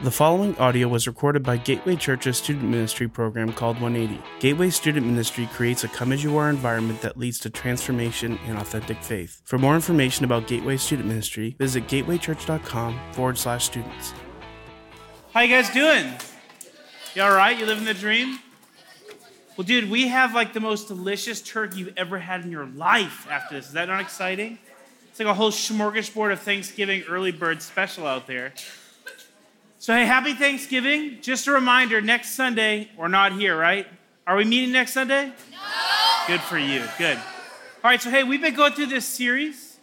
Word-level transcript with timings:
The 0.00 0.10
following 0.10 0.56
audio 0.58 0.88
was 0.88 1.06
recorded 1.06 1.44
by 1.44 1.58
Gateway 1.58 1.94
Church's 1.94 2.36
student 2.36 2.64
ministry 2.64 3.06
program 3.06 3.52
called 3.52 3.80
180. 3.80 4.20
Gateway 4.40 4.70
Student 4.70 5.06
Ministry 5.06 5.48
creates 5.52 5.84
a 5.84 5.88
come 5.88 6.10
as 6.10 6.24
you 6.24 6.36
are 6.38 6.50
environment 6.50 7.00
that 7.02 7.16
leads 7.16 7.38
to 7.40 7.50
transformation 7.50 8.36
and 8.46 8.58
authentic 8.58 9.00
faith. 9.00 9.40
For 9.44 9.58
more 9.58 9.76
information 9.76 10.24
about 10.24 10.48
Gateway 10.48 10.76
Student 10.76 11.06
Ministry, 11.06 11.54
visit 11.56 11.86
gatewaychurch.com 11.86 12.98
forward 13.12 13.38
slash 13.38 13.66
students. 13.66 14.12
How 15.34 15.42
you 15.42 15.54
guys 15.54 15.70
doing? 15.70 16.12
You 17.14 17.22
all 17.22 17.34
right? 17.34 17.56
You 17.56 17.64
living 17.64 17.84
the 17.84 17.94
dream? 17.94 18.40
Well, 19.56 19.64
dude, 19.64 19.88
we 19.88 20.08
have 20.08 20.34
like 20.34 20.52
the 20.52 20.60
most 20.60 20.88
delicious 20.88 21.40
turkey 21.40 21.78
you've 21.80 21.96
ever 21.96 22.18
had 22.18 22.44
in 22.44 22.50
your 22.50 22.66
life 22.66 23.28
after 23.30 23.54
this. 23.54 23.66
Is 23.66 23.72
that 23.74 23.86
not 23.86 24.00
exciting? 24.00 24.58
It's 25.10 25.20
like 25.20 25.28
a 25.28 25.34
whole 25.34 25.52
smorgasbord 25.52 26.32
of 26.32 26.40
Thanksgiving 26.40 27.04
early 27.08 27.30
bird 27.30 27.62
special 27.62 28.04
out 28.04 28.26
there. 28.26 28.52
So, 29.82 29.92
hey, 29.92 30.06
happy 30.06 30.34
Thanksgiving. 30.34 31.18
Just 31.22 31.48
a 31.48 31.50
reminder 31.50 32.00
next 32.00 32.36
Sunday, 32.36 32.88
we're 32.96 33.08
not 33.08 33.32
here, 33.32 33.58
right? 33.58 33.84
Are 34.28 34.36
we 34.36 34.44
meeting 34.44 34.70
next 34.70 34.92
Sunday? 34.92 35.32
No. 35.50 35.58
Good 36.28 36.40
for 36.42 36.56
you. 36.56 36.84
Good. 36.98 37.16
All 37.16 37.90
right, 37.90 38.00
so 38.00 38.08
hey, 38.08 38.22
we've 38.22 38.40
been 38.40 38.54
going 38.54 38.74
through 38.74 38.86
this 38.86 39.04
series. 39.04 39.80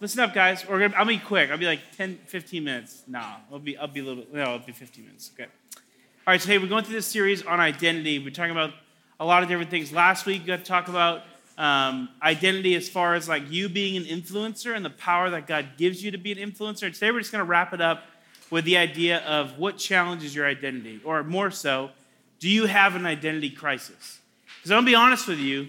Listen 0.00 0.18
up, 0.22 0.34
guys. 0.34 0.66
We're 0.66 0.80
gonna, 0.80 0.94
I'll 0.96 1.06
be 1.06 1.18
quick. 1.18 1.52
I'll 1.52 1.56
be 1.56 1.66
like 1.66 1.78
10, 1.96 2.18
15 2.26 2.64
minutes. 2.64 3.04
Nah, 3.06 3.36
I'll 3.52 3.60
be, 3.60 3.78
I'll 3.78 3.86
be 3.86 4.00
a 4.00 4.02
little 4.02 4.24
bit, 4.24 4.34
no, 4.34 4.42
it'll 4.56 4.66
be 4.66 4.72
15 4.72 5.04
minutes. 5.04 5.30
Okay. 5.34 5.44
All 5.44 6.32
right, 6.32 6.40
so 6.40 6.48
hey, 6.48 6.58
we're 6.58 6.66
going 6.66 6.82
through 6.82 6.96
this 6.96 7.06
series 7.06 7.44
on 7.44 7.60
identity. 7.60 8.18
We're 8.18 8.30
talking 8.30 8.50
about 8.50 8.72
a 9.20 9.24
lot 9.24 9.44
of 9.44 9.48
different 9.48 9.70
things. 9.70 9.92
Last 9.92 10.26
week, 10.26 10.40
we 10.40 10.48
got 10.48 10.56
to 10.56 10.64
talk 10.64 10.88
about 10.88 11.22
um, 11.56 12.08
identity 12.24 12.74
as 12.74 12.88
far 12.88 13.14
as 13.14 13.28
like 13.28 13.48
you 13.52 13.68
being 13.68 13.96
an 13.96 14.02
influencer 14.02 14.74
and 14.74 14.84
the 14.84 14.90
power 14.90 15.30
that 15.30 15.46
God 15.46 15.76
gives 15.76 16.02
you 16.02 16.10
to 16.10 16.18
be 16.18 16.32
an 16.32 16.38
influencer. 16.38 16.92
Today, 16.92 17.12
we're 17.12 17.20
just 17.20 17.30
going 17.30 17.44
to 17.44 17.48
wrap 17.48 17.72
it 17.72 17.80
up 17.80 18.02
with 18.50 18.64
the 18.64 18.76
idea 18.76 19.18
of 19.18 19.58
what 19.58 19.76
challenges 19.78 20.34
your 20.34 20.46
identity, 20.46 21.00
or 21.04 21.22
more 21.22 21.50
so, 21.50 21.90
do 22.38 22.48
you 22.48 22.66
have 22.66 22.94
an 22.94 23.06
identity 23.06 23.50
crisis? 23.50 24.20
Because 24.56 24.70
I'm 24.70 24.78
gonna 24.78 24.86
be 24.86 24.94
honest 24.94 25.28
with 25.28 25.38
you, 25.38 25.68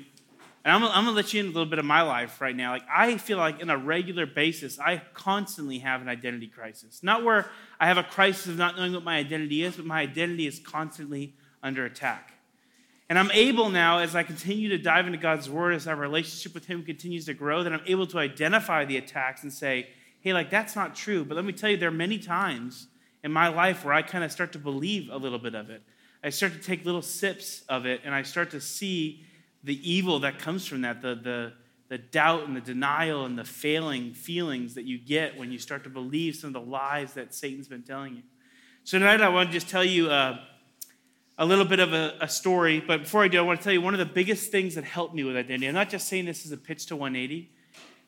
and 0.64 0.74
I'm, 0.74 0.84
I'm, 0.84 1.06
gonna 1.06 1.12
let 1.12 1.34
you 1.34 1.40
in 1.40 1.48
a 1.48 1.50
little 1.50 1.66
bit 1.66 1.80
of 1.80 1.86
my 1.86 2.02
life 2.02 2.42
right 2.42 2.56
now. 2.56 2.72
Like, 2.72 2.84
I 2.94 3.18
feel 3.18 3.38
like 3.38 3.62
on 3.62 3.70
a 3.70 3.78
regular 3.78 4.26
basis, 4.26 4.80
I 4.80 5.02
constantly 5.14 5.80
have 5.80 6.02
an 6.02 6.10
identity 6.10 6.48
crisis. 6.48 7.02
Not 7.02 7.24
where 7.24 7.50
I 7.80 7.88
have 7.88 7.98
a 7.98 8.04
crisis 8.04 8.48
of 8.48 8.58
not 8.58 8.78
knowing 8.78 8.94
what 8.94 9.04
my 9.04 9.18
identity 9.18 9.64
is, 9.64 9.78
but 9.78 9.86
my 9.86 10.02
identity 10.02 10.48
is 10.48 10.60
constantly 10.60 11.34
under 11.64 11.86
attack. 11.86 12.34
And 13.10 13.18
I'm 13.18 13.32
able 13.32 13.70
now, 13.70 14.00
as 14.00 14.16
I 14.16 14.22
continue 14.22 14.70
to 14.70 14.78
dive 14.78 15.08
into 15.08 15.18
God's 15.18 15.50
word, 15.50 15.74
as 15.74 15.88
our 15.88 15.96
relationship 15.96 16.54
with 16.54 16.68
Him 16.68 16.84
continues 16.84 17.26
to 17.26 17.34
grow, 17.34 17.64
that 17.64 17.74
I'm 17.74 17.82
able 17.88 18.06
to 18.08 18.20
identify 18.20 18.86
the 18.86 18.98
attacks 18.98 19.42
and 19.42 19.52
say, 19.52 19.90
hey, 20.22 20.34
like 20.34 20.50
that's 20.50 20.76
not 20.76 20.96
true. 20.96 21.24
But 21.24 21.36
let 21.36 21.46
me 21.46 21.54
tell 21.54 21.70
you, 21.70 21.78
there 21.78 21.90
are 21.90 21.92
many 21.92 22.20
times 22.20 22.88
in 23.24 23.32
my 23.32 23.48
life 23.50 23.84
where 23.84 23.94
I 23.94 24.02
kind 24.02 24.24
of 24.24 24.32
start 24.32 24.54
to 24.54 24.60
believe 24.60 25.10
a 25.12 25.18
little 25.18 25.40
bit 25.40 25.56
of 25.56 25.70
it. 25.70 25.84
I 26.24 26.30
start 26.30 26.54
to 26.54 26.60
take 26.60 26.86
little 26.86 27.02
sips 27.02 27.64
of 27.70 27.86
it 27.86 28.02
and 28.04 28.14
I 28.14 28.24
start 28.24 28.52
to 28.52 28.62
see 28.62 29.24
the 29.64 29.90
evil 29.90 30.20
that 30.20 30.40
comes 30.40 30.66
from 30.66 30.82
that, 30.82 31.02
the, 31.02 31.16
the, 31.16 31.54
the 31.90 31.98
doubt 31.98 32.48
and 32.48 32.56
the 32.56 32.62
denial 32.62 33.26
and 33.26 33.38
the 33.38 33.44
failing 33.44 34.14
feelings 34.14 34.76
that 34.76 34.86
you 34.86 34.98
get 34.98 35.38
when 35.38 35.52
you 35.52 35.58
start 35.58 35.84
to 35.84 35.90
believe 35.90 36.36
some 36.36 36.50
of 36.50 36.54
the 36.54 36.70
lies 36.70 37.14
that 37.14 37.34
Satan's 37.34 37.68
been 37.68 37.84
telling 37.84 38.16
you. 38.16 38.24
So 38.84 39.00
tonight 39.00 39.22
I 39.22 39.30
want 39.30 39.50
to 39.50 39.54
just 39.54 39.70
tell 39.70 39.84
you 39.84 40.10
uh, 40.10 40.40
a 41.38 41.46
little 41.46 41.66
bit 41.66 41.80
of 41.80 41.94
a, 41.94 42.16
a, 42.22 42.28
story. 42.28 42.84
But 42.86 43.04
before 43.04 43.24
I 43.24 43.28
do, 43.28 43.40
I 43.40 43.42
want 43.42 43.60
to 43.60 43.64
tell 43.64 43.74
you 43.74 43.82
one 43.82 43.94
of 43.94 44.00
the 44.00 44.06
biggest 44.06 44.52
things 44.52 44.76
that 44.76 44.84
helped 44.84 45.14
me 45.14 45.24
with 45.24 45.36
identity. 45.36 45.68
I'm 45.68 45.74
not 45.74 45.90
just 45.90 46.08
saying 46.08 46.26
this 46.26 46.46
is 46.46 46.52
a 46.52 46.58
pitch 46.58 46.86
to 46.88 46.96
180 46.96 47.52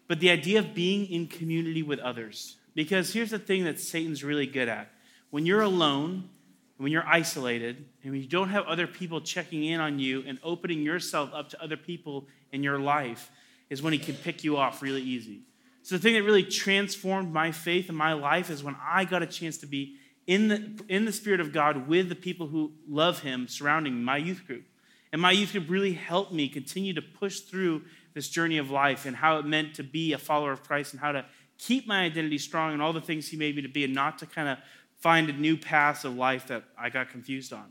but 0.07 0.19
the 0.19 0.30
idea 0.30 0.59
of 0.59 0.73
being 0.73 1.05
in 1.09 1.27
community 1.27 1.83
with 1.83 1.99
others. 1.99 2.57
Because 2.73 3.13
here's 3.13 3.31
the 3.31 3.39
thing 3.39 3.63
that 3.66 3.80
Satan's 3.80 4.23
really 4.23 4.47
good 4.47 4.69
at 4.69 4.91
when 5.30 5.45
you're 5.45 5.61
alone, 5.61 6.30
when 6.77 6.91
you're 6.91 7.08
isolated, 7.08 7.85
and 8.03 8.11
when 8.11 8.21
you 8.21 8.27
don't 8.27 8.49
have 8.49 8.66
other 8.66 8.88
people 8.88 9.21
checking 9.21 9.63
in 9.63 9.80
on 9.80 9.99
you 9.99 10.23
and 10.27 10.39
opening 10.43 10.81
yourself 10.81 11.30
up 11.33 11.49
to 11.49 11.63
other 11.63 11.77
people 11.77 12.27
in 12.52 12.63
your 12.63 12.80
life, 12.80 13.31
is 13.70 13.81
when 13.81 13.93
he 13.93 13.99
can 13.99 14.15
pick 14.15 14.43
you 14.43 14.58
off 14.58 14.81
really 14.81 15.02
easy. 15.02 15.42
So, 15.83 15.95
the 15.95 16.02
thing 16.02 16.14
that 16.14 16.23
really 16.23 16.43
transformed 16.43 17.33
my 17.33 17.52
faith 17.52 17.89
and 17.89 17.97
my 17.97 18.14
life 18.14 18.49
is 18.49 18.64
when 18.64 18.76
I 18.83 19.05
got 19.05 19.23
a 19.23 19.27
chance 19.27 19.58
to 19.59 19.65
be 19.65 19.95
in 20.27 20.47
the, 20.47 20.83
in 20.87 21.05
the 21.05 21.11
Spirit 21.11 21.39
of 21.39 21.52
God 21.52 21.87
with 21.87 22.09
the 22.09 22.15
people 22.15 22.47
who 22.47 22.73
love 22.87 23.20
Him 23.20 23.47
surrounding 23.47 24.03
my 24.03 24.17
youth 24.17 24.45
group. 24.45 24.65
And 25.11 25.21
my 25.21 25.31
youth 25.31 25.52
group 25.52 25.70
really 25.70 25.93
helped 25.93 26.31
me 26.31 26.47
continue 26.47 26.93
to 26.93 27.02
push 27.02 27.39
through 27.39 27.83
this 28.14 28.30
journey 28.30 28.58
of 28.58 28.70
life 28.70 29.05
and 29.05 29.16
how 29.16 29.38
it 29.38 29.45
meant 29.45 29.76
to 29.76 29.83
be 29.83 30.14
a 30.14 30.17
follower 30.17 30.52
of 30.52 30.64
Christ 30.64 30.94
and 30.94 30.99
how 30.99 31.11
to 31.11 31.26
keep 31.58 31.88
my 31.88 32.04
identity 32.04 32.38
strong 32.38 32.73
and 32.73 32.82
all 32.82 32.94
the 32.94 33.02
things 33.02 33.27
He 33.27 33.38
made 33.38 33.55
me 33.55 33.61
to 33.61 33.67
be 33.67 33.83
and 33.83 33.94
not 33.94 34.17
to 34.20 34.26
kind 34.26 34.49
of 34.49 34.58
find 34.99 35.30
a 35.30 35.33
new 35.33 35.58
path 35.58 36.05
of 36.05 36.16
life 36.16 36.48
that 36.48 36.64
I 36.77 36.89
got 36.89 37.10
confused 37.10 37.54
on. 37.54 37.66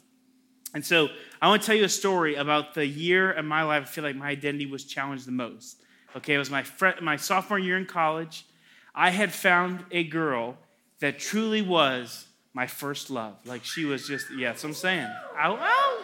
And 0.74 0.84
so 0.84 1.08
I 1.42 1.48
want 1.48 1.62
to 1.62 1.66
tell 1.66 1.76
you 1.76 1.84
a 1.84 1.88
story 1.88 2.36
about 2.36 2.74
the 2.74 2.86
year 2.86 3.32
in 3.32 3.46
my 3.46 3.62
life 3.62 3.82
I 3.82 3.86
feel 3.86 4.04
like 4.04 4.16
my 4.16 4.28
identity 4.28 4.66
was 4.66 4.84
challenged 4.84 5.26
the 5.26 5.32
most. 5.32 5.82
Okay, 6.16 6.34
it 6.34 6.38
was 6.38 6.50
my, 6.50 6.62
fr- 6.62 7.00
my 7.00 7.16
sophomore 7.16 7.58
year 7.58 7.76
in 7.76 7.86
college. 7.86 8.46
I 8.94 9.10
had 9.10 9.32
found 9.32 9.84
a 9.90 10.04
girl 10.04 10.56
that 11.00 11.18
truly 11.18 11.62
was 11.62 12.26
my 12.52 12.66
first 12.66 13.10
love. 13.10 13.36
Like 13.44 13.64
she 13.64 13.84
was 13.84 14.06
just, 14.06 14.26
yeah, 14.36 14.48
that's 14.48 14.62
what 14.62 14.70
I'm 14.70 14.74
saying. 14.74 15.08
Ow, 15.38 15.58
ow. 15.60 15.99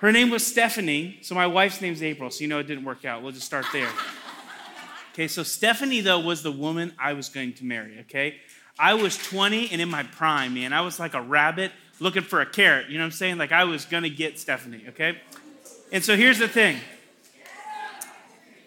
Her 0.00 0.12
name 0.12 0.30
was 0.30 0.46
Stephanie, 0.46 1.18
so 1.20 1.34
my 1.34 1.46
wife's 1.46 1.82
name's 1.82 2.02
April, 2.02 2.30
so 2.30 2.40
you 2.40 2.48
know 2.48 2.58
it 2.58 2.66
didn't 2.66 2.84
work 2.84 3.04
out. 3.04 3.22
We'll 3.22 3.32
just 3.32 3.46
start 3.46 3.66
there. 3.72 3.88
Okay, 5.12 5.26
so 5.26 5.42
Stephanie, 5.42 6.00
though, 6.00 6.20
was 6.20 6.44
the 6.44 6.52
woman 6.52 6.94
I 6.96 7.14
was 7.14 7.28
going 7.28 7.52
to 7.54 7.64
marry, 7.64 7.98
okay? 8.02 8.36
I 8.78 8.94
was 8.94 9.18
20 9.18 9.70
and 9.72 9.82
in 9.82 9.90
my 9.90 10.04
prime, 10.04 10.54
man. 10.54 10.72
I 10.72 10.82
was 10.82 11.00
like 11.00 11.14
a 11.14 11.20
rabbit 11.20 11.72
looking 11.98 12.22
for 12.22 12.40
a 12.40 12.46
carrot, 12.46 12.88
you 12.88 12.96
know 12.96 13.02
what 13.02 13.06
I'm 13.06 13.12
saying? 13.12 13.36
Like 13.36 13.50
I 13.50 13.64
was 13.64 13.84
gonna 13.84 14.08
get 14.08 14.38
Stephanie, 14.38 14.84
okay? 14.90 15.20
And 15.92 16.02
so 16.02 16.16
here's 16.16 16.38
the 16.38 16.48
thing. 16.48 16.78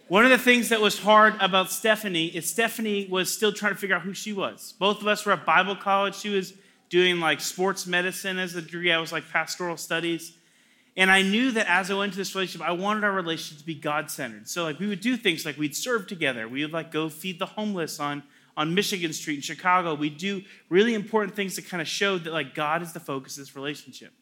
One 0.10 0.26
of 0.26 0.32
the 0.32 0.38
things 0.38 0.70
that 0.70 0.82
was 0.82 1.00
hard 1.00 1.34
about 1.40 1.72
Stephanie 1.72 2.28
is 2.28 2.48
Stephanie 2.48 3.08
was 3.10 3.34
still 3.34 3.54
trying 3.54 3.74
to 3.74 3.80
figure 3.80 3.96
out 3.96 4.04
who 4.04 4.14
she 4.14 4.34
was. 4.34 4.74
Both 4.78 5.02
of 5.02 5.08
us 5.08 5.26
were 5.26 5.32
at 5.32 5.46
Bible 5.46 5.78
college. 5.78 6.16
She 6.16 6.30
was 6.30 6.54
doing 6.90 7.20
like 7.20 7.40
sports 7.42 7.88
medicine 7.88 8.38
as 8.38 8.54
a 8.54 8.62
degree. 8.62 8.92
I 8.92 9.00
was 9.00 9.12
like 9.12 9.28
pastoral 9.32 9.78
studies. 9.78 10.34
And 10.96 11.10
I 11.10 11.24
knew 11.24 11.52
that 11.52 11.68
as 11.68 11.90
I 11.90 11.96
went 11.96 12.12
into 12.12 12.18
this 12.18 12.36
relationship, 12.36 12.68
I 12.68 12.72
wanted 12.72 13.04
our 13.04 13.12
relationship 13.12 13.60
to 13.60 13.66
be 13.66 13.74
God 13.74 14.12
centered. 14.12 14.48
So, 14.48 14.64
like, 14.64 14.80
we 14.80 14.88
would 14.88 15.02
do 15.02 15.18
things 15.18 15.46
like 15.46 15.58
we'd 15.58 15.76
serve 15.76 16.06
together. 16.06 16.48
We 16.48 16.64
would, 16.64 16.74
like, 16.74 16.92
go 16.92 17.10
feed 17.10 17.40
the 17.40 17.48
homeless 17.48 18.00
on, 18.00 18.22
on 18.56 18.76
Michigan 18.76 19.12
Street 19.12 19.36
in 19.36 19.42
Chicago. 19.42 19.96
We'd 19.96 20.18
do 20.18 20.44
really 20.70 20.94
important 20.94 21.36
things 21.36 21.56
to 21.56 21.64
kind 21.64 21.82
of 21.82 21.88
show 21.88 22.20
that, 22.20 22.32
like, 22.32 22.54
God 22.54 22.84
is 22.84 22.94
the 22.94 23.00
focus 23.00 23.38
of 23.38 23.42
this 23.42 23.56
relationship. 23.56 24.14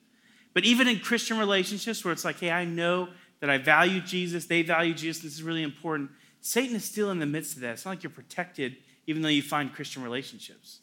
But 0.53 0.63
even 0.63 0.87
in 0.87 0.99
Christian 0.99 1.37
relationships 1.37 2.05
where 2.05 2.13
it's 2.13 2.25
like, 2.25 2.39
hey, 2.39 2.51
I 2.51 2.63
know 2.63 3.09
that 3.41 3.49
I 3.49 3.57
value 3.57 3.99
Jesus, 3.99 4.45
they 4.45 4.61
value 4.61 4.93
Jesus, 4.93 5.23
this 5.23 5.33
is 5.33 5.43
really 5.43 5.63
important, 5.63 6.11
Satan 6.41 6.75
is 6.75 6.85
still 6.85 7.11
in 7.11 7.19
the 7.19 7.25
midst 7.25 7.55
of 7.55 7.61
that. 7.61 7.73
It's 7.73 7.85
not 7.85 7.91
like 7.91 8.03
you're 8.03 8.11
protected 8.11 8.77
even 9.07 9.21
though 9.21 9.29
you 9.29 9.41
find 9.41 9.73
Christian 9.73 10.03
relationships. 10.03 10.79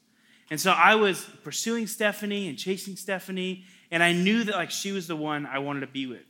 And 0.50 0.60
so 0.60 0.72
I 0.72 0.94
was 0.94 1.25
pursuing 1.44 1.87
Stephanie 1.87 2.48
and 2.48 2.59
chasing 2.59 2.97
Stephanie 2.97 3.65
and 3.91 4.03
I 4.03 4.12
knew 4.12 4.44
that 4.44 4.54
like 4.54 4.71
she 4.71 4.93
was 4.93 5.06
the 5.06 5.16
one 5.16 5.47
I 5.47 5.59
wanted 5.59 5.81
to 5.81 5.87
be 5.87 6.06
with. 6.06 6.25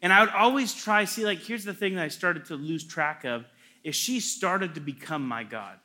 And 0.00 0.12
I 0.12 0.20
would 0.20 0.30
always 0.30 0.74
try, 0.74 1.04
see, 1.04 1.24
like, 1.24 1.38
here's 1.38 1.64
the 1.64 1.72
thing 1.72 1.94
that 1.94 2.02
I 2.02 2.08
started 2.08 2.46
to 2.46 2.56
lose 2.56 2.84
track 2.84 3.24
of 3.24 3.44
is 3.84 3.94
she 3.94 4.18
started 4.20 4.74
to 4.74 4.80
become 4.80 5.26
my 5.26 5.44
God. 5.44 5.78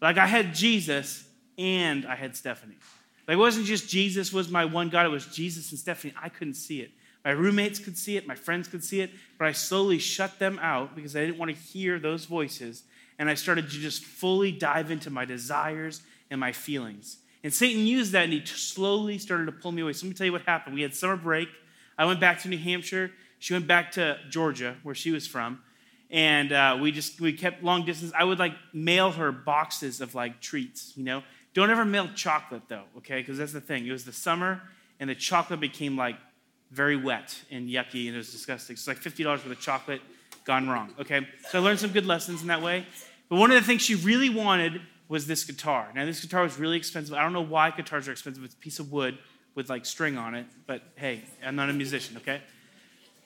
Like 0.00 0.18
I 0.18 0.26
had 0.26 0.54
Jesus 0.54 1.24
and 1.58 2.04
I 2.06 2.16
had 2.16 2.36
Stephanie. 2.36 2.76
Like 3.26 3.34
it 3.34 3.38
wasn't 3.38 3.66
just 3.66 3.88
Jesus 3.88 4.32
was 4.32 4.50
my 4.50 4.64
one 4.64 4.88
God, 4.88 5.06
it 5.06 5.10
was 5.10 5.26
Jesus 5.26 5.70
and 5.70 5.78
Stephanie. 5.78 6.14
I 6.20 6.28
couldn't 6.28 6.54
see 6.54 6.80
it. 6.80 6.90
My 7.24 7.30
roommates 7.30 7.78
could 7.78 7.96
see 7.96 8.16
it, 8.16 8.26
my 8.26 8.34
friends 8.34 8.66
could 8.66 8.82
see 8.82 9.00
it, 9.00 9.10
but 9.38 9.46
I 9.46 9.52
slowly 9.52 9.98
shut 9.98 10.40
them 10.40 10.58
out 10.60 10.96
because 10.96 11.14
I 11.14 11.20
didn't 11.20 11.38
want 11.38 11.52
to 11.52 11.56
hear 11.56 12.00
those 12.00 12.24
voices. 12.24 12.82
And 13.18 13.30
I 13.30 13.34
started 13.34 13.70
to 13.70 13.78
just 13.78 14.04
fully 14.04 14.50
dive 14.50 14.90
into 14.90 15.08
my 15.08 15.24
desires 15.24 16.02
and 16.30 16.40
my 16.40 16.50
feelings. 16.50 17.18
And 17.44 17.52
Satan 17.52 17.86
used 17.86 18.12
that 18.12 18.24
and 18.24 18.32
he 18.32 18.44
slowly 18.44 19.18
started 19.18 19.46
to 19.46 19.52
pull 19.52 19.72
me 19.72 19.82
away. 19.82 19.92
So 19.92 20.06
let 20.06 20.10
me 20.10 20.14
tell 20.16 20.26
you 20.26 20.32
what 20.32 20.42
happened. 20.42 20.74
We 20.74 20.82
had 20.82 20.94
summer 20.94 21.16
break. 21.16 21.48
I 21.98 22.04
went 22.04 22.20
back 22.20 22.40
to 22.42 22.48
New 22.48 22.58
Hampshire. 22.58 23.10
She 23.38 23.52
went 23.52 23.66
back 23.66 23.92
to 23.92 24.18
Georgia, 24.30 24.76
where 24.82 24.94
she 24.94 25.10
was 25.10 25.26
from. 25.26 25.60
And 26.10 26.52
uh, 26.52 26.78
we 26.80 26.92
just, 26.92 27.20
we 27.20 27.32
kept 27.32 27.64
long 27.64 27.84
distance. 27.84 28.12
I 28.16 28.24
would 28.24 28.38
like 28.38 28.52
mail 28.72 29.10
her 29.12 29.32
boxes 29.32 30.00
of 30.00 30.14
like 30.14 30.40
treats, 30.40 30.92
you 30.96 31.04
know? 31.04 31.22
Don't 31.54 31.70
ever 31.70 31.84
mail 31.84 32.08
chocolate 32.14 32.62
though, 32.68 32.84
okay? 32.98 33.20
Because 33.20 33.38
that's 33.38 33.52
the 33.52 33.60
thing. 33.60 33.86
It 33.86 33.92
was 33.92 34.04
the 34.04 34.12
summer 34.12 34.62
and 35.00 35.10
the 35.10 35.14
chocolate 35.14 35.60
became 35.60 35.96
like 35.96 36.16
very 36.70 36.96
wet 36.96 37.38
and 37.50 37.68
yucky 37.68 38.06
and 38.06 38.14
it 38.14 38.18
was 38.18 38.30
disgusting. 38.30 38.76
So 38.76 38.92
it's 38.92 39.04
like 39.04 39.14
$50 39.14 39.26
worth 39.26 39.46
of 39.46 39.60
chocolate 39.60 40.00
gone 40.44 40.68
wrong, 40.68 40.94
okay? 41.00 41.26
So 41.50 41.58
I 41.58 41.62
learned 41.62 41.80
some 41.80 41.90
good 41.90 42.06
lessons 42.06 42.42
in 42.42 42.48
that 42.48 42.62
way. 42.62 42.86
But 43.28 43.36
one 43.36 43.50
of 43.50 43.60
the 43.60 43.66
things 43.66 43.82
she 43.82 43.94
really 43.94 44.30
wanted 44.30 44.80
was 45.12 45.26
this 45.26 45.44
guitar. 45.44 45.90
Now, 45.94 46.06
this 46.06 46.22
guitar 46.22 46.42
was 46.42 46.58
really 46.58 46.78
expensive. 46.78 47.14
I 47.14 47.20
don't 47.22 47.34
know 47.34 47.42
why 47.42 47.70
guitars 47.70 48.08
are 48.08 48.12
expensive. 48.12 48.42
It's 48.44 48.54
a 48.54 48.56
piece 48.56 48.78
of 48.78 48.90
wood 48.90 49.18
with 49.54 49.68
like 49.68 49.84
string 49.84 50.16
on 50.16 50.34
it, 50.34 50.46
but 50.66 50.82
hey, 50.96 51.22
I'm 51.44 51.54
not 51.54 51.68
a 51.68 51.74
musician, 51.74 52.16
okay? 52.16 52.40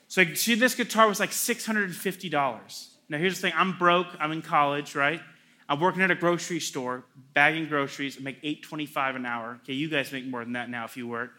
So 0.09 0.25
she, 0.25 0.55
this 0.55 0.75
guitar 0.75 1.07
was 1.07 1.21
like 1.21 1.29
$650. 1.29 2.87
Now, 3.07 3.17
here's 3.17 3.35
the 3.35 3.41
thing 3.41 3.53
I'm 3.55 3.77
broke, 3.77 4.07
I'm 4.19 4.33
in 4.33 4.41
college, 4.41 4.95
right? 4.95 5.21
I'm 5.69 5.79
working 5.79 6.01
at 6.01 6.11
a 6.11 6.15
grocery 6.15 6.59
store, 6.59 7.05
bagging 7.33 7.69
groceries. 7.69 8.17
I 8.19 8.21
make 8.21 8.41
$8.25 8.43 9.15
an 9.15 9.25
hour. 9.25 9.59
Okay, 9.63 9.71
you 9.73 9.87
guys 9.87 10.11
make 10.11 10.25
more 10.25 10.43
than 10.43 10.53
that 10.53 10.69
now 10.69 10.83
if 10.83 10.97
you 10.97 11.07
work. 11.07 11.31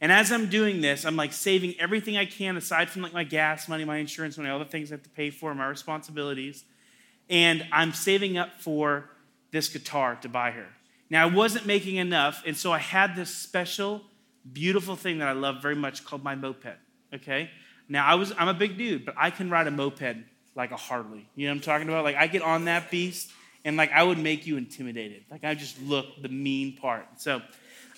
And 0.00 0.12
as 0.12 0.30
I'm 0.30 0.48
doing 0.48 0.82
this, 0.82 1.04
I'm 1.04 1.16
like 1.16 1.32
saving 1.32 1.74
everything 1.80 2.16
I 2.16 2.26
can 2.26 2.56
aside 2.56 2.90
from 2.90 3.02
like 3.02 3.12
my 3.12 3.24
gas 3.24 3.68
money, 3.68 3.84
my 3.84 3.96
insurance 3.96 4.38
money, 4.38 4.50
all 4.50 4.60
the 4.60 4.66
things 4.66 4.92
I 4.92 4.94
have 4.94 5.02
to 5.02 5.10
pay 5.10 5.30
for, 5.30 5.52
my 5.52 5.66
responsibilities. 5.66 6.64
And 7.28 7.66
I'm 7.72 7.92
saving 7.92 8.38
up 8.38 8.60
for 8.60 9.10
this 9.56 9.68
guitar 9.68 10.16
to 10.16 10.28
buy 10.28 10.50
her. 10.50 10.66
Now, 11.08 11.22
I 11.22 11.32
wasn't 11.32 11.66
making 11.66 11.96
enough, 11.96 12.42
and 12.46 12.56
so 12.56 12.72
I 12.72 12.78
had 12.78 13.16
this 13.16 13.34
special, 13.34 14.02
beautiful 14.52 14.96
thing 14.96 15.18
that 15.18 15.28
I 15.28 15.32
love 15.32 15.62
very 15.62 15.74
much 15.74 16.04
called 16.04 16.22
my 16.22 16.34
moped. 16.34 16.76
Okay? 17.14 17.50
Now, 17.88 18.04
I 18.06 18.16
was, 18.16 18.32
I'm 18.36 18.48
a 18.48 18.54
big 18.54 18.76
dude, 18.76 19.06
but 19.06 19.14
I 19.16 19.30
can 19.30 19.48
ride 19.48 19.66
a 19.66 19.70
moped 19.70 20.16
like 20.54 20.72
a 20.72 20.76
Harley. 20.76 21.26
You 21.34 21.46
know 21.46 21.52
what 21.52 21.56
I'm 21.56 21.62
talking 21.62 21.88
about? 21.88 22.04
Like, 22.04 22.16
I 22.16 22.26
get 22.26 22.42
on 22.42 22.66
that 22.66 22.90
beast, 22.90 23.30
and 23.64 23.76
like, 23.76 23.92
I 23.92 24.02
would 24.02 24.18
make 24.18 24.46
you 24.46 24.56
intimidated. 24.56 25.24
Like, 25.30 25.44
I 25.44 25.54
just 25.54 25.80
look 25.80 26.06
the 26.20 26.28
mean 26.28 26.76
part. 26.76 27.06
So, 27.16 27.40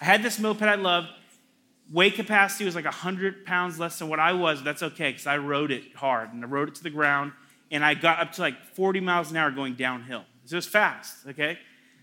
I 0.00 0.05
had 0.05 0.22
this 0.22 0.38
moped 0.38 0.62
I 0.62 0.76
loved. 0.76 1.08
Weight 1.90 2.14
capacity 2.14 2.66
was 2.66 2.75
like 2.75 2.84
100 2.84 3.46
pounds 3.46 3.81
less 3.81 3.99
than 3.99 4.08
what 4.08 4.20
I 4.20 4.32
was. 4.34 4.62
That's 4.62 4.82
okay, 4.82 5.10
because 5.10 5.26
I 5.26 5.38
rode 5.38 5.72
it 5.72 5.96
hard, 5.96 6.32
and 6.32 6.44
I 6.44 6.46
rode 6.46 6.69
it 6.69 6.75
to 6.76 6.82
the 6.82 6.90
ground, 6.90 7.32
and 7.70 7.84
I 7.84 7.94
got 7.94 8.20
up 8.20 8.32
to 8.32 8.43
like 8.43 8.62
40 8.75 9.00
miles 9.00 9.31
an 9.31 9.38
hour 9.38 9.50
going 9.50 9.75
downhill. 9.75 10.25
So 10.48 10.54
it 10.54 10.58
was 10.58 10.66
fast, 10.66 11.26
okay? 11.26 11.58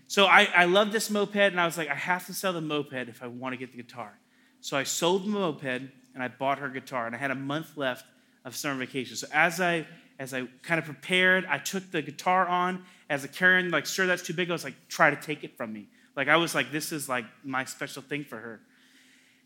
So 0.06 0.26
I, 0.26 0.48
I 0.54 0.64
love 0.66 0.92
this 0.92 1.10
moped, 1.10 1.34
and 1.34 1.60
I 1.60 1.64
was 1.64 1.76
like, 1.76 1.88
I 1.88 1.96
have 1.96 2.26
to 2.26 2.32
sell 2.32 2.52
the 2.52 2.60
moped 2.60 3.08
if 3.08 3.20
I 3.20 3.26
want 3.26 3.54
to 3.54 3.56
get 3.56 3.72
the 3.72 3.82
guitar. 3.82 4.16
So 4.60 4.76
I 4.76 4.84
sold 4.84 5.24
the 5.24 5.30
moped, 5.30 5.64
and 5.64 6.22
I 6.22 6.28
bought 6.28 6.60
her 6.60 6.68
guitar, 6.68 7.06
and 7.06 7.16
I 7.16 7.18
had 7.18 7.32
a 7.32 7.34
month 7.34 7.76
left 7.76 8.06
of 8.44 8.54
summer 8.54 8.78
vacation. 8.78 9.16
So 9.16 9.26
as 9.32 9.60
I 9.60 9.84
as 10.20 10.32
I 10.32 10.46
kind 10.62 10.78
of 10.78 10.84
prepared, 10.84 11.44
I 11.46 11.58
took 11.58 11.90
the 11.90 12.00
guitar 12.02 12.46
on 12.46 12.84
as 13.10 13.24
a 13.24 13.28
Karen, 13.28 13.70
like, 13.70 13.84
sure, 13.84 14.06
that's 14.06 14.22
too 14.22 14.32
big. 14.32 14.48
I 14.48 14.52
was 14.52 14.64
like, 14.64 14.76
try 14.88 15.10
to 15.10 15.16
take 15.20 15.42
it 15.42 15.56
from 15.56 15.72
me. 15.72 15.88
Like, 16.14 16.28
I 16.28 16.36
was 16.36 16.54
like, 16.54 16.70
this 16.70 16.92
is 16.92 17.08
like 17.08 17.24
my 17.42 17.64
special 17.64 18.00
thing 18.00 18.22
for 18.24 18.38
her. 18.38 18.60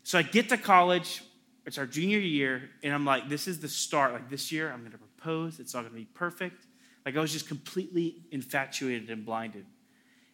So 0.03 0.19
I 0.19 0.21
get 0.21 0.47
to 0.49 0.57
college, 0.57 1.23
it's 1.65 1.79
our 1.79 1.87
junior 1.87 2.19
year, 2.19 2.69
and 2.83 2.93
I'm 2.93 3.03
like, 3.03 3.29
this 3.29 3.47
is 3.47 3.59
the 3.59 3.67
start. 3.67 4.13
Like, 4.13 4.29
this 4.29 4.51
year, 4.51 4.71
I'm 4.71 4.81
going 4.81 4.91
to 4.91 4.99
propose. 4.99 5.59
It's 5.59 5.73
all 5.73 5.81
going 5.81 5.93
to 5.93 5.99
be 5.99 6.05
perfect. 6.05 6.67
Like, 7.05 7.17
I 7.17 7.19
was 7.19 7.31
just 7.31 7.47
completely 7.47 8.17
infatuated 8.31 9.09
and 9.09 9.25
blinded. 9.25 9.65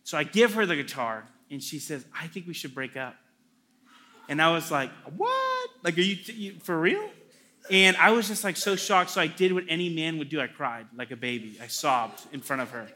So 0.03 0.17
I 0.17 0.23
give 0.23 0.53
her 0.53 0.65
the 0.65 0.75
guitar, 0.75 1.25
and 1.49 1.61
she 1.61 1.79
says, 1.79 2.05
I 2.17 2.27
think 2.27 2.47
we 2.47 2.53
should 2.53 2.73
break 2.75 2.97
up. 2.97 3.15
And 4.29 4.41
I 4.41 4.51
was 4.51 4.71
like, 4.71 4.91
what? 5.15 5.69
Like, 5.83 5.97
are 5.97 6.01
you, 6.01 6.17
you 6.33 6.53
for 6.61 6.77
real? 6.77 7.09
And 7.69 7.97
I 7.97 8.11
was 8.11 8.27
just 8.27 8.43
like 8.43 8.57
so 8.57 8.75
shocked. 8.75 9.11
So 9.11 9.21
I 9.21 9.27
did 9.27 9.53
what 9.53 9.65
any 9.67 9.89
man 9.89 10.17
would 10.17 10.29
do. 10.29 10.39
I 10.39 10.47
cried 10.47 10.87
like 10.95 11.11
a 11.11 11.15
baby. 11.15 11.57
I 11.61 11.67
sobbed 11.67 12.21
in 12.33 12.41
front 12.41 12.61
of 12.61 12.71
her. 12.71 12.87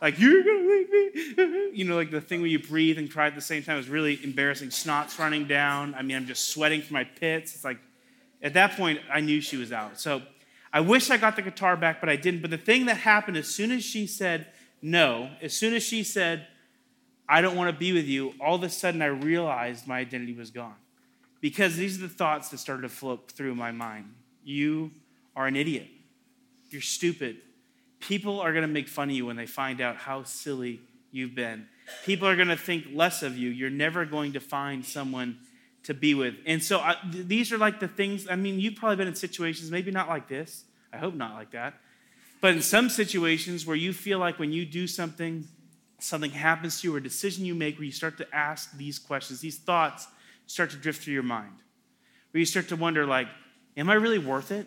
Like, 0.00 0.18
you're 0.18 0.42
gonna 0.42 0.68
leave 0.68 0.90
me. 0.90 1.70
You 1.72 1.84
know, 1.84 1.96
like 1.96 2.10
the 2.10 2.20
thing 2.20 2.40
where 2.40 2.50
you 2.50 2.58
breathe 2.58 2.98
and 2.98 3.10
cry 3.10 3.28
at 3.28 3.34
the 3.34 3.40
same 3.40 3.62
time 3.62 3.76
It 3.76 3.78
was 3.78 3.88
really 3.88 4.22
embarrassing. 4.22 4.70
Snot's 4.70 5.18
running 5.18 5.46
down. 5.46 5.94
I 5.94 6.02
mean, 6.02 6.16
I'm 6.16 6.26
just 6.26 6.50
sweating 6.50 6.82
from 6.82 6.94
my 6.94 7.04
pits. 7.04 7.54
It's 7.54 7.64
like, 7.64 7.78
at 8.42 8.54
that 8.54 8.76
point, 8.76 9.00
I 9.10 9.20
knew 9.20 9.40
she 9.40 9.56
was 9.56 9.72
out. 9.72 9.98
So 9.98 10.22
I 10.72 10.80
wish 10.80 11.10
I 11.10 11.16
got 11.16 11.36
the 11.36 11.42
guitar 11.42 11.76
back, 11.76 12.00
but 12.00 12.08
I 12.08 12.16
didn't. 12.16 12.42
But 12.42 12.50
the 12.50 12.58
thing 12.58 12.86
that 12.86 12.98
happened 12.98 13.36
as 13.36 13.48
soon 13.48 13.70
as 13.70 13.84
she 13.84 14.06
said 14.06 14.46
no, 14.82 15.30
as 15.42 15.54
soon 15.54 15.74
as 15.74 15.82
she 15.82 16.04
said, 16.04 16.46
I 17.28 17.40
don't 17.40 17.56
want 17.56 17.70
to 17.72 17.76
be 17.76 17.92
with 17.92 18.06
you, 18.06 18.34
all 18.40 18.56
of 18.56 18.62
a 18.62 18.68
sudden 18.68 19.02
I 19.02 19.06
realized 19.06 19.86
my 19.86 19.98
identity 19.98 20.34
was 20.34 20.50
gone. 20.50 20.76
Because 21.40 21.76
these 21.76 21.98
are 21.98 22.02
the 22.02 22.12
thoughts 22.12 22.50
that 22.50 22.58
started 22.58 22.82
to 22.82 22.88
float 22.88 23.30
through 23.32 23.54
my 23.54 23.72
mind. 23.72 24.14
You 24.44 24.92
are 25.34 25.46
an 25.46 25.56
idiot. 25.56 25.88
You're 26.70 26.82
stupid. 26.82 27.38
People 28.00 28.40
are 28.40 28.52
going 28.52 28.62
to 28.62 28.72
make 28.72 28.88
fun 28.88 29.10
of 29.10 29.16
you 29.16 29.26
when 29.26 29.36
they 29.36 29.46
find 29.46 29.80
out 29.80 29.96
how 29.96 30.22
silly 30.24 30.80
you've 31.10 31.34
been. 31.34 31.66
People 32.04 32.28
are 32.28 32.36
going 32.36 32.48
to 32.48 32.56
think 32.56 32.86
less 32.92 33.22
of 33.22 33.36
you. 33.36 33.50
You're 33.50 33.70
never 33.70 34.04
going 34.04 34.32
to 34.34 34.40
find 34.40 34.84
someone 34.84 35.38
to 35.86 35.94
be 35.94 36.14
with. 36.14 36.34
And 36.46 36.62
so 36.62 36.80
I, 36.80 36.96
th- 37.12 37.26
these 37.26 37.52
are 37.52 37.58
like 37.58 37.78
the 37.78 37.86
things, 37.86 38.26
I 38.28 38.34
mean, 38.34 38.58
you've 38.58 38.74
probably 38.74 38.96
been 38.96 39.06
in 39.06 39.14
situations, 39.14 39.70
maybe 39.70 39.92
not 39.92 40.08
like 40.08 40.28
this. 40.28 40.64
I 40.92 40.98
hope 40.98 41.14
not 41.14 41.34
like 41.34 41.52
that. 41.52 41.74
But 42.40 42.54
in 42.54 42.62
some 42.62 42.90
situations 42.90 43.64
where 43.64 43.76
you 43.76 43.92
feel 43.92 44.18
like 44.18 44.40
when 44.40 44.52
you 44.52 44.66
do 44.66 44.88
something, 44.88 45.46
something 46.00 46.32
happens 46.32 46.80
to 46.80 46.88
you 46.88 46.94
or 46.94 46.98
a 46.98 47.02
decision 47.02 47.44
you 47.44 47.54
make 47.54 47.76
where 47.76 47.84
you 47.84 47.92
start 47.92 48.18
to 48.18 48.26
ask 48.34 48.76
these 48.76 48.98
questions, 48.98 49.40
these 49.40 49.58
thoughts 49.58 50.08
start 50.46 50.70
to 50.70 50.76
drift 50.76 51.04
through 51.04 51.14
your 51.14 51.22
mind. 51.22 51.54
Where 52.32 52.40
you 52.40 52.46
start 52.46 52.68
to 52.68 52.76
wonder, 52.76 53.06
like, 53.06 53.28
am 53.76 53.88
I 53.88 53.94
really 53.94 54.18
worth 54.18 54.50
it? 54.50 54.66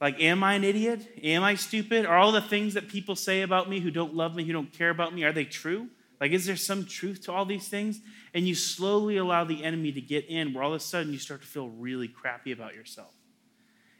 Like, 0.00 0.18
am 0.18 0.42
I 0.42 0.54
an 0.54 0.64
idiot? 0.64 1.06
Am 1.22 1.44
I 1.44 1.56
stupid? 1.56 2.06
Are 2.06 2.16
all 2.16 2.32
the 2.32 2.40
things 2.40 2.72
that 2.72 2.88
people 2.88 3.16
say 3.16 3.42
about 3.42 3.68
me 3.68 3.80
who 3.80 3.90
don't 3.90 4.14
love 4.14 4.34
me, 4.34 4.44
who 4.44 4.52
don't 4.54 4.72
care 4.72 4.90
about 4.90 5.14
me, 5.14 5.24
are 5.24 5.32
they 5.32 5.44
true? 5.44 5.88
Like, 6.20 6.32
is 6.32 6.46
there 6.46 6.56
some 6.56 6.84
truth 6.84 7.22
to 7.22 7.32
all 7.32 7.44
these 7.44 7.68
things? 7.68 8.00
And 8.34 8.46
you 8.46 8.54
slowly 8.54 9.16
allow 9.16 9.44
the 9.44 9.64
enemy 9.64 9.92
to 9.92 10.00
get 10.00 10.26
in 10.26 10.52
where 10.52 10.64
all 10.64 10.72
of 10.72 10.76
a 10.76 10.80
sudden 10.80 11.12
you 11.12 11.18
start 11.18 11.42
to 11.42 11.46
feel 11.46 11.68
really 11.68 12.08
crappy 12.08 12.52
about 12.52 12.74
yourself. 12.74 13.14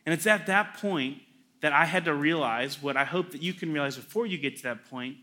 And 0.05 0.12
it's 0.12 0.26
at 0.26 0.47
that 0.47 0.75
point 0.79 1.19
that 1.61 1.73
I 1.73 1.85
had 1.85 2.05
to 2.06 2.15
realize 2.15 2.82
what 2.82 2.97
I 2.97 3.05
hope 3.05 3.31
that 3.32 3.43
you 3.43 3.53
can 3.53 3.73
realize 3.73 3.97
before 3.97 4.26
you 4.26 4.38
get 4.38 4.56
to 4.59 4.62
that 4.65 4.85
point 4.88 5.17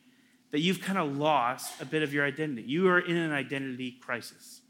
that 0.51 0.59
you've 0.59 0.81
kind 0.81 0.97
of 0.97 1.17
lost 1.17 1.81
a 1.81 1.85
bit 1.85 2.01
of 2.03 2.13
your 2.13 2.25
identity. 2.25 2.63
You 2.63 2.87
are 2.87 2.99
in 2.99 3.15
an 3.17 3.31
identity 3.31 3.97
crisis. 4.01 4.61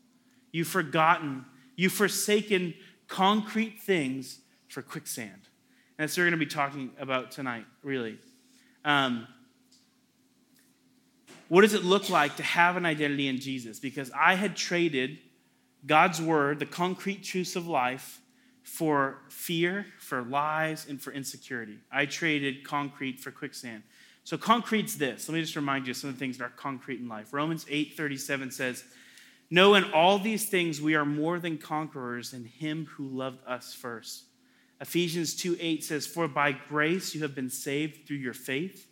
You've 0.52 0.68
forgotten, 0.68 1.46
you've 1.76 1.94
forsaken 1.94 2.74
concrete 3.08 3.80
things 3.82 4.40
for 4.68 4.82
quicksand. 4.82 5.32
And 5.98 6.04
that's 6.04 6.18
what 6.18 6.24
we're 6.24 6.30
going 6.30 6.40
to 6.40 6.46
be 6.46 6.52
talking 6.52 6.92
about 7.00 7.32
tonight, 7.32 7.66
really. 7.84 8.18
Um, 8.84 9.28
what 11.48 11.62
does 11.62 11.74
it 11.74 11.84
look 11.84 12.10
like 12.10 12.38
to 12.38 12.44
have 12.44 12.78
an 12.78 12.86
identity 12.86 13.28
in 13.28 13.40
Jesus? 13.40 13.80
Because 13.80 14.12
I 14.12 14.36
had 14.36 14.56
traded 14.56 15.20
God's 15.86 16.22
word, 16.22 16.60
the 16.60 16.66
concrete 16.66 17.24
truths 17.24 17.56
of 17.56 17.68
life, 17.68 18.22
for 18.64 19.20
fear, 19.30 19.86
for 20.00 20.24
lies, 20.24 20.88
and 20.90 21.00
for 21.00 21.14
insecurity. 21.14 21.78
I 21.92 22.08
traded 22.08 22.64
concrete 22.64 23.20
for 23.20 23.30
quicksand. 23.30 23.84
So 24.24 24.38
concrete's 24.38 24.96
this. 24.96 25.30
Let 25.30 25.36
me 25.36 25.42
just 25.42 25.56
remind 25.56 25.86
you 25.86 25.92
of 25.92 25.98
some 25.98 26.10
of 26.10 26.16
the 26.16 26.20
things 26.20 26.40
that 26.40 26.46
are 26.46 26.50
concrete 26.50 27.00
in 27.00 27.08
life. 27.08 27.32
Romans 27.32 27.64
8:37 27.70 28.50
says, 28.50 28.84
"No, 29.52 29.76
in 29.76 29.84
all 29.84 30.18
these 30.18 30.50
things 30.50 30.82
we 30.82 30.96
are 30.96 31.06
more 31.06 31.40
than 31.40 31.60
conquerors 31.60 32.34
in 32.34 32.46
him 32.46 32.88
who 32.88 33.08
loved 33.08 33.46
us 33.46 33.76
first." 33.76 34.24
Ephesians 34.82 35.36
2:8 35.36 35.84
says, 35.84 36.08
"For 36.08 36.28
by 36.28 36.54
grace 36.54 37.14
you 37.14 37.22
have 37.22 37.36
been 37.36 37.52
saved 37.52 38.08
through 38.08 38.18
your 38.18 38.34
faith." 38.34 38.88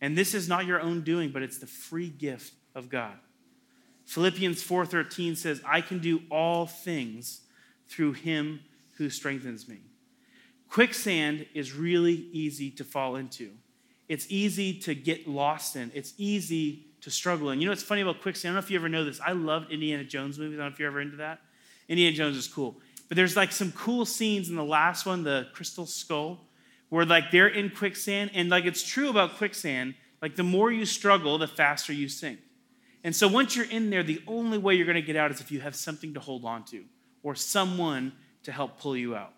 And 0.00 0.16
this 0.16 0.34
is 0.34 0.48
not 0.48 0.66
your 0.66 0.80
own 0.80 1.02
doing, 1.02 1.30
but 1.30 1.42
it's 1.42 1.58
the 1.58 1.66
free 1.66 2.08
gift 2.08 2.54
of 2.74 2.88
God. 2.88 3.18
Philippians 4.04 4.62
4:13 4.62 5.34
says, 5.36 5.62
"I 5.64 5.80
can 5.80 5.98
do 5.98 6.22
all 6.30 6.66
things 6.66 7.42
through 7.86 8.12
him 8.12 8.60
who 8.96 9.08
strengthens 9.08 9.66
me." 9.66 9.80
Quicksand 10.68 11.46
is 11.54 11.72
really 11.72 12.28
easy 12.32 12.70
to 12.72 12.84
fall 12.84 13.16
into. 13.16 13.56
It's 14.08 14.26
easy 14.28 14.78
to 14.80 14.94
get 14.94 15.26
lost 15.26 15.76
in. 15.76 15.90
It's 15.94 16.12
easy 16.18 16.86
to 17.00 17.10
struggle 17.10 17.50
in. 17.50 17.60
You 17.60 17.66
know 17.66 17.72
what's 17.72 17.82
funny 17.82 18.00
about 18.00 18.20
quicksand? 18.20 18.50
I 18.50 18.54
don't 18.54 18.62
know 18.62 18.66
if 18.66 18.70
you 18.70 18.78
ever 18.78 18.88
know 18.88 19.04
this. 19.04 19.20
I 19.20 19.32
loved 19.32 19.70
Indiana 19.70 20.04
Jones 20.04 20.38
movies. 20.38 20.58
I 20.58 20.62
don't 20.62 20.70
know 20.70 20.74
if 20.74 20.78
you're 20.78 20.88
ever 20.88 21.00
into 21.00 21.16
that. 21.16 21.40
Indiana 21.88 22.16
Jones 22.16 22.36
is 22.36 22.48
cool. 22.48 22.80
But 23.08 23.16
there's 23.16 23.36
like 23.36 23.52
some 23.52 23.72
cool 23.72 24.04
scenes 24.04 24.48
in 24.48 24.56
the 24.56 24.64
last 24.64 25.06
one, 25.06 25.22
the 25.22 25.48
Crystal 25.52 25.86
Skull, 25.86 26.48
where 26.94 27.04
like 27.04 27.32
they're 27.32 27.48
in 27.48 27.70
quicksand 27.70 28.30
and 28.34 28.48
like 28.48 28.66
it's 28.66 28.84
true 28.84 29.08
about 29.10 29.36
quicksand 29.36 29.94
like 30.22 30.36
the 30.36 30.44
more 30.44 30.70
you 30.70 30.86
struggle 30.86 31.36
the 31.38 31.48
faster 31.48 31.92
you 31.92 32.08
sink. 32.08 32.38
And 33.02 33.14
so 33.14 33.26
once 33.26 33.56
you're 33.56 33.68
in 33.68 33.90
there 33.90 34.04
the 34.04 34.22
only 34.28 34.58
way 34.58 34.76
you're 34.76 34.86
going 34.86 34.94
to 34.94 35.02
get 35.02 35.16
out 35.16 35.32
is 35.32 35.40
if 35.40 35.50
you 35.50 35.58
have 35.58 35.74
something 35.74 36.14
to 36.14 36.20
hold 36.20 36.44
on 36.44 36.64
to 36.66 36.84
or 37.24 37.34
someone 37.34 38.12
to 38.44 38.52
help 38.52 38.78
pull 38.78 38.96
you 38.96 39.16
out. 39.16 39.32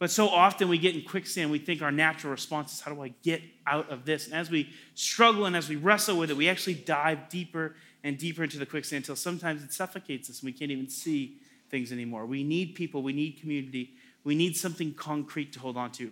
But 0.00 0.10
so 0.10 0.28
often 0.28 0.68
we 0.68 0.76
get 0.76 0.96
in 0.96 1.02
quicksand 1.02 1.52
we 1.52 1.60
think 1.60 1.82
our 1.82 1.92
natural 1.92 2.32
response 2.32 2.72
is 2.72 2.80
how 2.80 2.92
do 2.92 3.00
i 3.00 3.14
get 3.22 3.42
out 3.64 3.88
of 3.88 4.04
this? 4.04 4.26
And 4.26 4.34
as 4.34 4.50
we 4.50 4.68
struggle 4.96 5.46
and 5.46 5.54
as 5.54 5.68
we 5.68 5.76
wrestle 5.76 6.18
with 6.18 6.32
it 6.32 6.36
we 6.36 6.48
actually 6.48 6.74
dive 6.74 7.28
deeper 7.28 7.76
and 8.02 8.18
deeper 8.18 8.42
into 8.42 8.58
the 8.58 8.66
quicksand 8.66 9.04
until 9.04 9.14
sometimes 9.14 9.62
it 9.62 9.72
suffocates 9.72 10.28
us 10.28 10.40
and 10.40 10.46
we 10.46 10.52
can't 10.52 10.72
even 10.72 10.88
see 10.88 11.36
things 11.70 11.92
anymore. 11.92 12.26
We 12.26 12.42
need 12.42 12.74
people 12.74 13.04
we 13.04 13.12
need 13.12 13.38
community 13.40 13.92
we 14.24 14.34
need 14.34 14.56
something 14.56 14.94
concrete 14.94 15.52
to 15.52 15.60
hold 15.60 15.76
on 15.76 15.92
to 15.92 16.10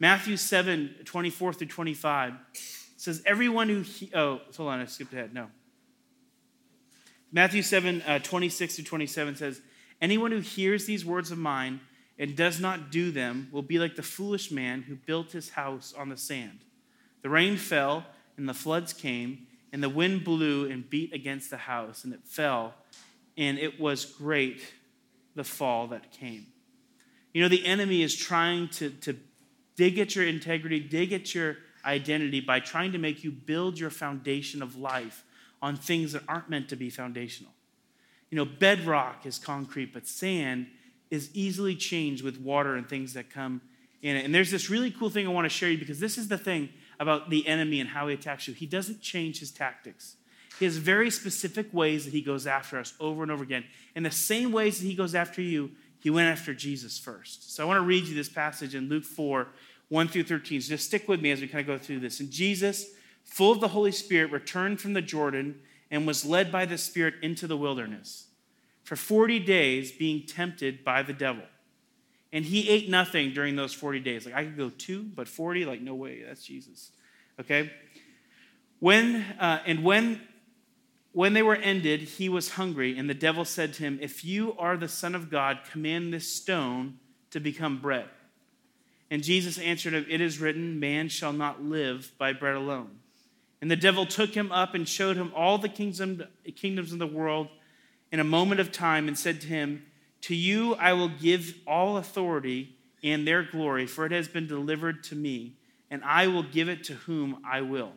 Matthew 0.00 0.38
7, 0.38 0.94
24 1.04 1.52
through 1.52 1.66
25 1.68 2.32
says, 2.96 3.22
Everyone 3.26 3.68
who, 3.68 3.82
he- 3.82 4.10
oh, 4.14 4.40
hold 4.56 4.70
on, 4.70 4.80
I 4.80 4.86
skipped 4.86 5.12
ahead. 5.12 5.34
No. 5.34 5.48
Matthew 7.30 7.62
7, 7.62 8.02
uh, 8.02 8.18
26 8.18 8.76
through 8.76 8.84
27 8.86 9.36
says, 9.36 9.60
Anyone 10.00 10.32
who 10.32 10.40
hears 10.40 10.86
these 10.86 11.04
words 11.04 11.30
of 11.30 11.38
mine 11.38 11.80
and 12.18 12.34
does 12.34 12.58
not 12.58 12.90
do 12.90 13.10
them 13.10 13.48
will 13.52 13.62
be 13.62 13.78
like 13.78 13.94
the 13.94 14.02
foolish 14.02 14.50
man 14.50 14.82
who 14.82 14.96
built 14.96 15.32
his 15.32 15.50
house 15.50 15.94
on 15.96 16.08
the 16.08 16.16
sand. 16.16 16.60
The 17.22 17.28
rain 17.28 17.58
fell, 17.58 18.06
and 18.38 18.48
the 18.48 18.54
floods 18.54 18.94
came, 18.94 19.46
and 19.72 19.82
the 19.82 19.88
wind 19.90 20.24
blew 20.24 20.68
and 20.68 20.88
beat 20.88 21.12
against 21.12 21.50
the 21.50 21.58
house, 21.58 22.04
and 22.04 22.14
it 22.14 22.20
fell, 22.24 22.74
and 23.36 23.58
it 23.58 23.78
was 23.78 24.06
great 24.06 24.62
the 25.34 25.44
fall 25.44 25.86
that 25.88 26.10
came. 26.10 26.46
You 27.34 27.42
know, 27.42 27.48
the 27.48 27.66
enemy 27.66 28.02
is 28.02 28.16
trying 28.16 28.68
to, 28.70 28.90
to 28.90 29.16
dig 29.80 29.98
at 29.98 30.14
your 30.14 30.26
integrity, 30.26 30.78
dig 30.78 31.10
at 31.10 31.34
your 31.34 31.56
identity 31.86 32.38
by 32.38 32.60
trying 32.60 32.92
to 32.92 32.98
make 32.98 33.24
you 33.24 33.30
build 33.30 33.78
your 33.78 33.88
foundation 33.88 34.60
of 34.60 34.76
life 34.76 35.24
on 35.62 35.74
things 35.74 36.12
that 36.12 36.22
aren't 36.28 36.50
meant 36.50 36.68
to 36.68 36.76
be 36.76 36.90
foundational. 36.90 37.50
You 38.28 38.36
know, 38.36 38.44
bedrock 38.44 39.24
is 39.24 39.38
concrete, 39.38 39.94
but 39.94 40.06
sand 40.06 40.66
is 41.10 41.30
easily 41.32 41.74
changed 41.74 42.22
with 42.22 42.38
water 42.38 42.74
and 42.76 42.86
things 42.86 43.14
that 43.14 43.30
come 43.30 43.62
in 44.02 44.16
it. 44.16 44.26
And 44.26 44.34
there's 44.34 44.50
this 44.50 44.68
really 44.68 44.90
cool 44.90 45.08
thing 45.08 45.26
I 45.26 45.30
want 45.30 45.46
to 45.46 45.48
share 45.48 45.70
you 45.70 45.78
because 45.78 45.98
this 45.98 46.18
is 46.18 46.28
the 46.28 46.36
thing 46.36 46.68
about 46.98 47.30
the 47.30 47.48
enemy 47.48 47.80
and 47.80 47.88
how 47.88 48.06
he 48.08 48.12
attacks 48.12 48.46
you. 48.46 48.52
He 48.52 48.66
doesn't 48.66 49.00
change 49.00 49.40
his 49.40 49.50
tactics. 49.50 50.16
He 50.58 50.66
has 50.66 50.76
very 50.76 51.10
specific 51.10 51.72
ways 51.72 52.04
that 52.04 52.12
he 52.12 52.20
goes 52.20 52.46
after 52.46 52.78
us 52.78 52.92
over 53.00 53.22
and 53.22 53.32
over 53.32 53.42
again. 53.42 53.64
In 53.96 54.02
the 54.02 54.10
same 54.10 54.52
ways 54.52 54.78
that 54.78 54.86
he 54.86 54.94
goes 54.94 55.14
after 55.14 55.40
you, 55.40 55.70
he 56.00 56.10
went 56.10 56.28
after 56.28 56.54
Jesus 56.54 56.98
first. 56.98 57.54
So 57.54 57.62
I 57.62 57.66
want 57.66 57.78
to 57.78 57.86
read 57.86 58.06
you 58.06 58.14
this 58.14 58.28
passage 58.28 58.74
in 58.74 58.88
Luke 58.88 59.04
4, 59.04 59.46
1 59.88 60.08
through 60.08 60.24
13. 60.24 60.60
So 60.62 60.70
just 60.70 60.86
stick 60.86 61.06
with 61.06 61.20
me 61.20 61.30
as 61.30 61.40
we 61.40 61.46
kind 61.46 61.60
of 61.60 61.66
go 61.66 61.78
through 61.78 62.00
this. 62.00 62.20
And 62.20 62.30
Jesus, 62.30 62.86
full 63.24 63.52
of 63.52 63.60
the 63.60 63.68
Holy 63.68 63.92
Spirit, 63.92 64.32
returned 64.32 64.80
from 64.80 64.94
the 64.94 65.02
Jordan 65.02 65.60
and 65.90 66.06
was 66.06 66.24
led 66.24 66.50
by 66.50 66.64
the 66.64 66.78
Spirit 66.78 67.14
into 67.22 67.46
the 67.46 67.56
wilderness 67.56 68.28
for 68.82 68.96
40 68.96 69.38
days, 69.40 69.92
being 69.92 70.26
tempted 70.26 70.82
by 70.82 71.02
the 71.02 71.12
devil. 71.12 71.44
And 72.32 72.44
he 72.44 72.68
ate 72.68 72.88
nothing 72.88 73.32
during 73.32 73.56
those 73.56 73.72
40 73.72 74.00
days. 74.00 74.24
Like 74.24 74.34
I 74.34 74.44
could 74.44 74.56
go 74.56 74.70
two, 74.70 75.02
but 75.14 75.28
40, 75.28 75.64
like 75.64 75.80
no 75.80 75.94
way, 75.94 76.22
that's 76.26 76.44
Jesus. 76.44 76.90
Okay? 77.38 77.70
When 78.78 79.16
uh, 79.38 79.60
and 79.66 79.84
when 79.84 80.20
when 81.12 81.32
they 81.32 81.42
were 81.42 81.56
ended, 81.56 82.02
he 82.02 82.28
was 82.28 82.52
hungry, 82.52 82.96
and 82.96 83.10
the 83.10 83.14
devil 83.14 83.44
said 83.44 83.74
to 83.74 83.82
him, 83.82 83.98
If 84.00 84.24
you 84.24 84.54
are 84.58 84.76
the 84.76 84.88
Son 84.88 85.14
of 85.14 85.30
God, 85.30 85.60
command 85.70 86.12
this 86.12 86.32
stone 86.32 86.98
to 87.30 87.40
become 87.40 87.80
bread. 87.80 88.08
And 89.10 89.24
Jesus 89.24 89.58
answered 89.58 89.92
him, 89.92 90.06
It 90.08 90.20
is 90.20 90.38
written, 90.38 90.78
Man 90.78 91.08
shall 91.08 91.32
not 91.32 91.64
live 91.64 92.12
by 92.16 92.32
bread 92.32 92.54
alone. 92.54 93.00
And 93.60 93.70
the 93.70 93.76
devil 93.76 94.06
took 94.06 94.30
him 94.30 94.52
up 94.52 94.74
and 94.74 94.88
showed 94.88 95.16
him 95.16 95.32
all 95.34 95.58
the 95.58 95.68
kingdoms 95.68 96.92
of 96.92 96.98
the 96.98 97.06
world 97.06 97.48
in 98.12 98.20
a 98.20 98.24
moment 98.24 98.60
of 98.60 98.72
time 98.72 99.08
and 99.08 99.18
said 99.18 99.40
to 99.40 99.46
him, 99.48 99.84
To 100.22 100.34
you 100.34 100.74
I 100.76 100.92
will 100.92 101.08
give 101.08 101.56
all 101.66 101.96
authority 101.96 102.76
and 103.02 103.26
their 103.26 103.42
glory, 103.42 103.86
for 103.86 104.06
it 104.06 104.12
has 104.12 104.28
been 104.28 104.46
delivered 104.46 105.02
to 105.04 105.16
me, 105.16 105.54
and 105.90 106.04
I 106.04 106.28
will 106.28 106.42
give 106.42 106.68
it 106.68 106.84
to 106.84 106.94
whom 106.94 107.42
I 107.44 107.62
will. 107.62 107.92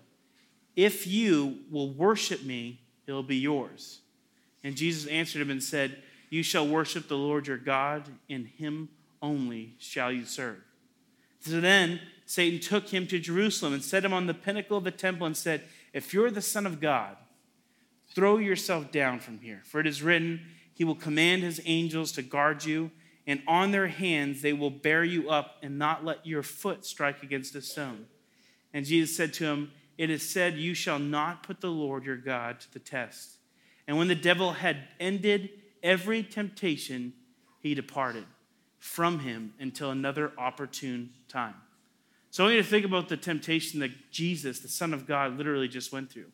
If 0.76 1.06
you 1.06 1.60
will 1.70 1.94
worship 1.94 2.44
me, 2.44 2.82
it 3.06 3.12
will 3.12 3.24
be 3.24 3.38
yours. 3.38 4.00
And 4.64 4.76
Jesus 4.76 5.08
answered 5.08 5.42
him 5.42 5.50
and 5.50 5.62
said, 5.62 6.02
You 6.30 6.44
shall 6.44 6.68
worship 6.68 7.08
the 7.08 7.18
Lord 7.18 7.48
your 7.48 7.58
God, 7.58 8.04
and 8.30 8.48
him 8.48 8.90
only 9.22 9.76
shall 9.78 10.12
you 10.12 10.26
serve. 10.26 10.62
So 11.42 11.60
then 11.60 12.00
Satan 12.26 12.60
took 12.60 12.88
him 12.90 13.06
to 13.08 13.20
Jerusalem 13.20 13.74
and 13.74 13.84
set 13.84 14.06
him 14.06 14.14
on 14.14 14.28
the 14.28 14.34
pinnacle 14.34 14.78
of 14.78 14.86
the 14.86 14.92
temple 14.92 15.28
and 15.28 15.36
said, 15.36 15.64
If 15.92 16.14
you're 16.14 16.32
the 16.32 16.42
Son 16.42 16.66
of 16.66 16.80
God, 16.80 17.18
throw 18.14 18.38
yourself 18.38 18.92
down 18.92 19.20
from 19.20 19.40
here. 19.40 19.62
For 19.66 19.80
it 19.80 19.88
is 19.88 20.02
written, 20.02 20.42
He 20.74 20.84
will 20.84 20.96
command 20.96 21.44
His 21.44 21.60
angels 21.66 22.14
to 22.14 22.22
guard 22.22 22.64
you, 22.64 22.92
and 23.28 23.42
on 23.48 23.72
their 23.72 23.88
hands 23.88 24.42
they 24.42 24.54
will 24.54 24.70
bear 24.70 25.04
you 25.04 25.30
up 25.30 25.58
and 25.62 25.78
not 25.78 26.06
let 26.06 26.26
your 26.26 26.44
foot 26.44 26.86
strike 26.86 27.24
against 27.24 27.56
a 27.56 27.62
stone. 27.62 28.06
And 28.74 28.86
Jesus 28.86 29.16
said 29.16 29.34
to 29.36 29.46
him, 29.46 29.72
It 29.98 30.10
is 30.10 30.28
said, 30.28 30.56
You 30.56 30.74
shall 30.74 31.00
not 31.00 31.44
put 31.44 31.62
the 31.62 31.70
Lord 31.70 32.06
your 32.06 32.18
God 32.18 32.60
to 32.62 32.74
the 32.74 32.80
test. 32.80 33.38
And 33.88 33.98
when 33.98 34.08
the 34.08 34.16
devil 34.16 34.54
had 34.54 34.78
ended 35.00 35.50
every 35.82 36.24
temptation, 36.24 37.14
he 37.60 37.76
departed 37.76 38.26
from 38.80 39.20
him 39.20 39.54
until 39.60 39.92
another 39.92 40.32
opportune 40.38 41.12
time. 41.28 41.56
So 42.32 42.44
I 42.44 42.48
want 42.48 42.56
you 42.56 42.64
to 42.64 42.68
think 42.68 42.86
about 42.86 43.10
the 43.10 43.18
temptation 43.18 43.80
that 43.82 44.12
Jesus, 44.12 44.60
the 44.60 44.68
Son 44.68 44.94
of 44.94 45.06
God, 45.06 45.38
literally 45.38 45.68
just 45.68 45.92
went 45.92 46.12
through. 46.12 46.32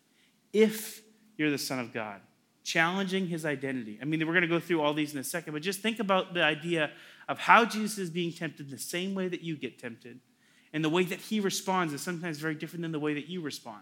If 0.54 1.02
you're 1.38 1.52
the 1.52 1.58
Son 1.58 1.80
of 1.80 1.94
God, 1.94 2.22
challenging 2.64 3.28
his 3.28 3.46
identity. 3.46 3.98
I 4.02 4.06
mean, 4.06 4.20
we're 4.20 4.34
going 4.34 4.42
to 4.42 4.48
go 4.48 4.60
through 4.60 4.82
all 4.82 4.94
these 4.94 5.14
in 5.14 5.20
a 5.20 5.24
second, 5.24 5.54
but 5.54 5.62
just 5.62 5.82
think 5.82 6.00
about 6.00 6.34
the 6.34 6.44
idea 6.44 6.92
of 7.28 7.40
how 7.40 7.66
Jesus 7.66 7.98
is 7.98 8.10
being 8.10 8.32
tempted 8.32 8.70
the 8.70 8.78
same 8.78 9.16
way 9.16 9.28
that 9.28 9.42
you 9.42 9.56
get 9.56 9.80
tempted. 9.80 10.20
And 10.74 10.84
the 10.84 10.90
way 10.90 11.04
that 11.04 11.20
he 11.20 11.40
responds 11.40 11.94
is 11.94 12.02
sometimes 12.02 12.38
very 12.38 12.56
different 12.56 12.84
than 12.84 12.92
the 12.92 13.00
way 13.00 13.14
that 13.16 13.28
you 13.28 13.42
respond. 13.42 13.82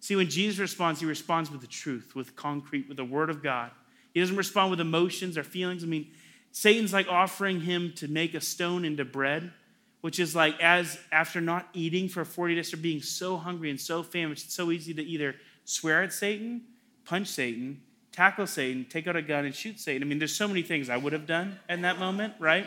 See, 0.00 0.16
when 0.16 0.28
Jesus 0.28 0.58
responds, 0.58 1.00
he 1.00 1.06
responds 1.06 1.50
with 1.50 1.60
the 1.60 1.66
truth, 1.66 2.14
with 2.16 2.34
concrete, 2.34 2.88
with 2.88 2.96
the 2.96 3.04
word 3.04 3.30
of 3.30 3.42
God. 3.42 3.70
He 4.12 4.20
doesn't 4.20 4.36
respond 4.36 4.70
with 4.70 4.80
emotions 4.80 5.38
or 5.38 5.44
feelings. 5.44 5.84
I 5.84 5.86
mean, 5.86 6.10
Satan's 6.52 6.92
like 6.92 7.06
offering 7.08 7.60
him 7.60 7.92
to 7.96 8.08
make 8.08 8.34
a 8.34 8.40
stone 8.40 8.84
into 8.84 9.04
bread, 9.04 9.52
which 10.00 10.18
is 10.18 10.34
like 10.34 10.58
as 10.60 10.98
after 11.12 11.40
not 11.40 11.68
eating 11.74 12.08
for 12.08 12.24
40 12.24 12.56
days 12.56 12.72
or 12.72 12.78
being 12.78 13.02
so 13.02 13.36
hungry 13.36 13.70
and 13.70 13.78
so 13.78 14.02
famished, 14.02 14.46
it's 14.46 14.54
so 14.54 14.70
easy 14.70 14.94
to 14.94 15.02
either 15.02 15.36
swear 15.64 16.02
at 16.02 16.12
Satan, 16.12 16.62
punch 17.04 17.28
Satan, 17.28 17.82
tackle 18.10 18.46
Satan, 18.46 18.86
take 18.88 19.06
out 19.06 19.16
a 19.16 19.22
gun 19.22 19.44
and 19.44 19.54
shoot 19.54 19.78
Satan. 19.78 20.02
I 20.02 20.06
mean, 20.06 20.18
there's 20.18 20.34
so 20.34 20.48
many 20.48 20.62
things 20.62 20.90
I 20.90 20.96
would 20.96 21.12
have 21.12 21.26
done 21.26 21.60
in 21.68 21.82
that 21.82 21.98
moment, 21.98 22.34
right? 22.40 22.66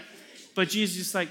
But 0.55 0.69
Jesus 0.69 1.07
is 1.07 1.15
like, 1.15 1.29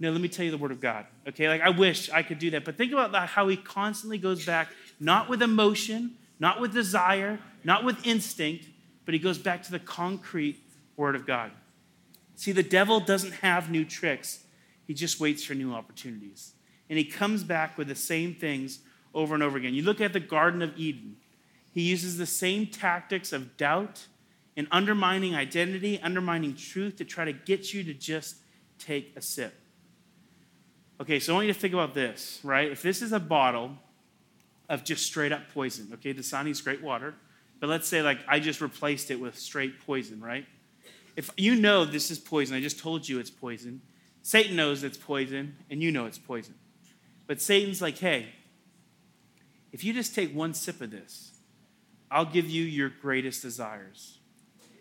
no, 0.00 0.10
let 0.10 0.20
me 0.22 0.28
tell 0.28 0.46
you 0.46 0.50
the 0.50 0.58
word 0.58 0.72
of 0.72 0.80
God. 0.80 1.04
Okay, 1.28 1.46
like 1.46 1.60
I 1.60 1.68
wish 1.68 2.08
I 2.10 2.22
could 2.22 2.38
do 2.38 2.50
that. 2.52 2.64
But 2.64 2.76
think 2.76 2.92
about 2.92 3.28
how 3.28 3.48
he 3.48 3.56
constantly 3.56 4.16
goes 4.16 4.44
back, 4.46 4.68
not 4.98 5.28
with 5.28 5.42
emotion, 5.42 6.16
not 6.40 6.58
with 6.58 6.72
desire, 6.72 7.38
not 7.64 7.84
with 7.84 8.06
instinct, 8.06 8.66
but 9.04 9.12
he 9.12 9.20
goes 9.20 9.36
back 9.36 9.62
to 9.64 9.70
the 9.70 9.78
concrete 9.78 10.58
word 10.96 11.14
of 11.14 11.26
God. 11.26 11.50
See, 12.34 12.52
the 12.52 12.62
devil 12.62 12.98
doesn't 12.98 13.32
have 13.32 13.70
new 13.70 13.84
tricks, 13.84 14.44
he 14.86 14.94
just 14.94 15.20
waits 15.20 15.44
for 15.44 15.54
new 15.54 15.74
opportunities. 15.74 16.54
And 16.88 16.98
he 16.98 17.04
comes 17.04 17.44
back 17.44 17.76
with 17.76 17.86
the 17.86 17.94
same 17.94 18.34
things 18.34 18.80
over 19.14 19.34
and 19.34 19.42
over 19.42 19.58
again. 19.58 19.74
You 19.74 19.82
look 19.82 20.00
at 20.00 20.14
the 20.14 20.20
Garden 20.20 20.62
of 20.62 20.76
Eden, 20.78 21.16
he 21.72 21.82
uses 21.82 22.16
the 22.16 22.26
same 22.26 22.66
tactics 22.66 23.32
of 23.32 23.58
doubt 23.58 24.06
and 24.56 24.66
undermining 24.70 25.34
identity, 25.34 26.00
undermining 26.00 26.56
truth 26.56 26.96
to 26.96 27.04
try 27.04 27.26
to 27.26 27.32
get 27.32 27.74
you 27.74 27.84
to 27.84 27.94
just 27.94 28.36
take 28.78 29.12
a 29.14 29.22
sip. 29.22 29.59
Okay, 31.00 31.18
so 31.18 31.32
I 31.32 31.36
want 31.36 31.46
you 31.46 31.54
to 31.54 31.58
think 31.58 31.72
about 31.72 31.94
this, 31.94 32.40
right? 32.42 32.70
If 32.70 32.82
this 32.82 33.00
is 33.00 33.12
a 33.12 33.18
bottle 33.18 33.70
of 34.68 34.84
just 34.84 35.06
straight 35.06 35.32
up 35.32 35.40
poison, 35.54 35.88
okay, 35.94 36.12
Dasani's 36.12 36.60
great 36.60 36.82
water, 36.82 37.14
but 37.58 37.70
let's 37.70 37.88
say 37.88 38.02
like 38.02 38.18
I 38.28 38.38
just 38.38 38.60
replaced 38.60 39.10
it 39.10 39.18
with 39.18 39.38
straight 39.38 39.80
poison, 39.86 40.20
right? 40.20 40.44
If 41.16 41.30
you 41.38 41.54
know 41.54 41.86
this 41.86 42.10
is 42.10 42.18
poison, 42.18 42.54
I 42.54 42.60
just 42.60 42.78
told 42.78 43.08
you 43.08 43.18
it's 43.18 43.30
poison. 43.30 43.80
Satan 44.22 44.56
knows 44.56 44.84
it's 44.84 44.98
poison, 44.98 45.56
and 45.70 45.82
you 45.82 45.90
know 45.90 46.04
it's 46.04 46.18
poison. 46.18 46.54
But 47.26 47.40
Satan's 47.40 47.80
like, 47.80 47.96
hey, 47.96 48.26
if 49.72 49.82
you 49.82 49.94
just 49.94 50.14
take 50.14 50.34
one 50.34 50.52
sip 50.52 50.82
of 50.82 50.90
this, 50.90 51.32
I'll 52.10 52.26
give 52.26 52.50
you 52.50 52.64
your 52.64 52.90
greatest 52.90 53.40
desires. 53.40 54.18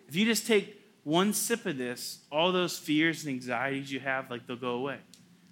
If 0.09 0.17
you 0.17 0.25
just 0.25 0.45
take 0.45 0.81
one 1.05 1.31
sip 1.31 1.65
of 1.65 1.77
this, 1.77 2.19
all 2.29 2.51
those 2.51 2.77
fears 2.77 3.23
and 3.23 3.33
anxieties 3.33 3.89
you 3.89 4.01
have, 4.01 4.29
like 4.29 4.47
they'll 4.47 4.57
go 4.57 4.71
away. 4.71 4.97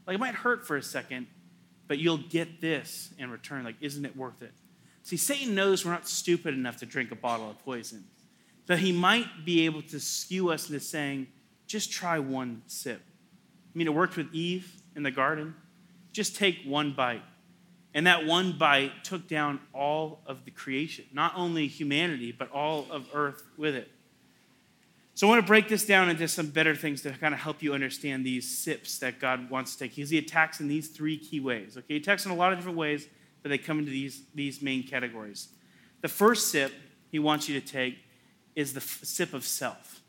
Like 0.08 0.16
it 0.16 0.20
might 0.20 0.36
hurt 0.36 0.66
for 0.66 0.78
a 0.78 0.84
second, 0.84 1.28
but 1.88 2.00
you'll 2.00 2.18
get 2.18 2.62
this 2.62 3.14
in 3.20 3.30
return. 3.30 3.64
Like, 3.64 3.76
isn't 3.82 4.06
it 4.06 4.16
worth 4.16 4.42
it? 4.42 4.54
See, 5.04 5.18
Satan 5.18 5.54
knows 5.54 5.86
we're 5.86 5.92
not 5.92 6.08
stupid 6.08 6.54
enough 6.54 6.78
to 6.78 6.86
drink 6.86 7.12
a 7.12 7.16
bottle 7.16 7.50
of 7.50 7.64
poison 7.64 8.06
that 8.68 8.80
he 8.80 8.92
might 8.92 9.46
be 9.46 9.66
able 9.66 9.82
to 9.82 10.00
skew 10.00 10.50
us 10.50 10.68
into 10.68 10.80
saying, 10.80 11.28
just 11.66 11.92
try 11.92 12.20
one 12.20 12.62
sip. 12.68 13.02
I 13.02 13.78
mean, 13.78 13.88
it 13.88 13.94
worked 13.94 14.18
with 14.18 14.34
Eve 14.34 14.82
in 14.96 15.04
the 15.04 15.12
garden. 15.12 15.56
Just 16.12 16.36
take 16.36 16.58
one 16.66 16.94
bite. 16.94 17.24
And 17.94 18.06
that 18.08 18.26
one 18.26 18.58
bite 18.58 19.04
took 19.04 19.28
down 19.28 19.60
all 19.74 20.22
of 20.26 20.46
the 20.46 20.52
creation, 20.52 21.06
not 21.14 21.34
only 21.36 21.68
humanity, 21.68 22.32
but 22.32 22.52
all 22.52 22.86
of 22.92 23.08
earth 23.14 23.44
with 23.58 23.76
it. 23.76 23.90
So 25.18 25.26
I 25.26 25.32
want 25.32 25.42
to 25.42 25.48
break 25.48 25.68
this 25.68 25.84
down 25.84 26.12
into 26.12 26.28
some 26.28 26.52
better 26.52 26.76
things 26.76 27.02
to 27.02 27.10
kind 27.10 27.34
of 27.34 27.40
help 27.40 27.64
you 27.64 27.74
understand 27.74 28.24
these 28.24 28.56
sips 28.56 29.00
that 29.00 29.20
God 29.20 29.50
wants 29.50 29.74
to 29.74 29.80
take. 29.80 29.96
Because 29.96 30.12
he 30.12 30.20
attacks 30.20 30.60
in 30.60 30.68
these 30.68 30.90
three 30.90 31.18
key 31.18 31.40
ways. 31.40 31.76
Okay, 31.76 31.86
he 31.88 31.96
attacks 31.96 32.28
in 32.28 32.32
a 32.32 32.36
lot 32.36 32.54
of 32.54 32.60
different 32.60 32.78
ways, 32.78 33.08
but 33.42 33.50
they 33.50 33.58
come 33.58 33.80
into 33.80 33.90
these, 33.90 34.22
these 34.36 34.62
main 34.62 34.84
categories. 34.84 35.48
The 36.02 36.08
first 36.08 36.52
sip 36.52 36.72
he 37.10 37.18
wants 37.18 37.50
you 37.50 37.60
to 37.60 37.66
take 37.66 37.98
is 38.56 38.74
the 38.74 38.80
sip 38.80 39.34
of 39.34 39.44
self. 39.44 40.02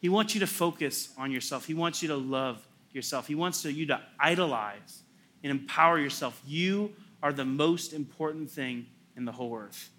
He 0.00 0.08
wants 0.08 0.34
you 0.34 0.40
to 0.40 0.46
focus 0.46 1.12
on 1.18 1.32
yourself. 1.32 1.66
He 1.66 1.74
wants 1.74 2.00
you 2.00 2.06
to 2.10 2.16
love 2.16 2.64
yourself. 2.92 3.26
He 3.26 3.34
wants 3.34 3.64
you 3.64 3.86
to 3.86 4.00
idolize 4.20 5.02
and 5.42 5.50
empower 5.50 5.98
yourself. 5.98 6.40
You 6.46 6.92
are 7.24 7.32
the 7.32 7.44
most 7.44 7.92
important 7.92 8.52
thing 8.52 8.86
in 9.16 9.24
the 9.24 9.32
whole 9.32 9.56
earth. 9.56 9.90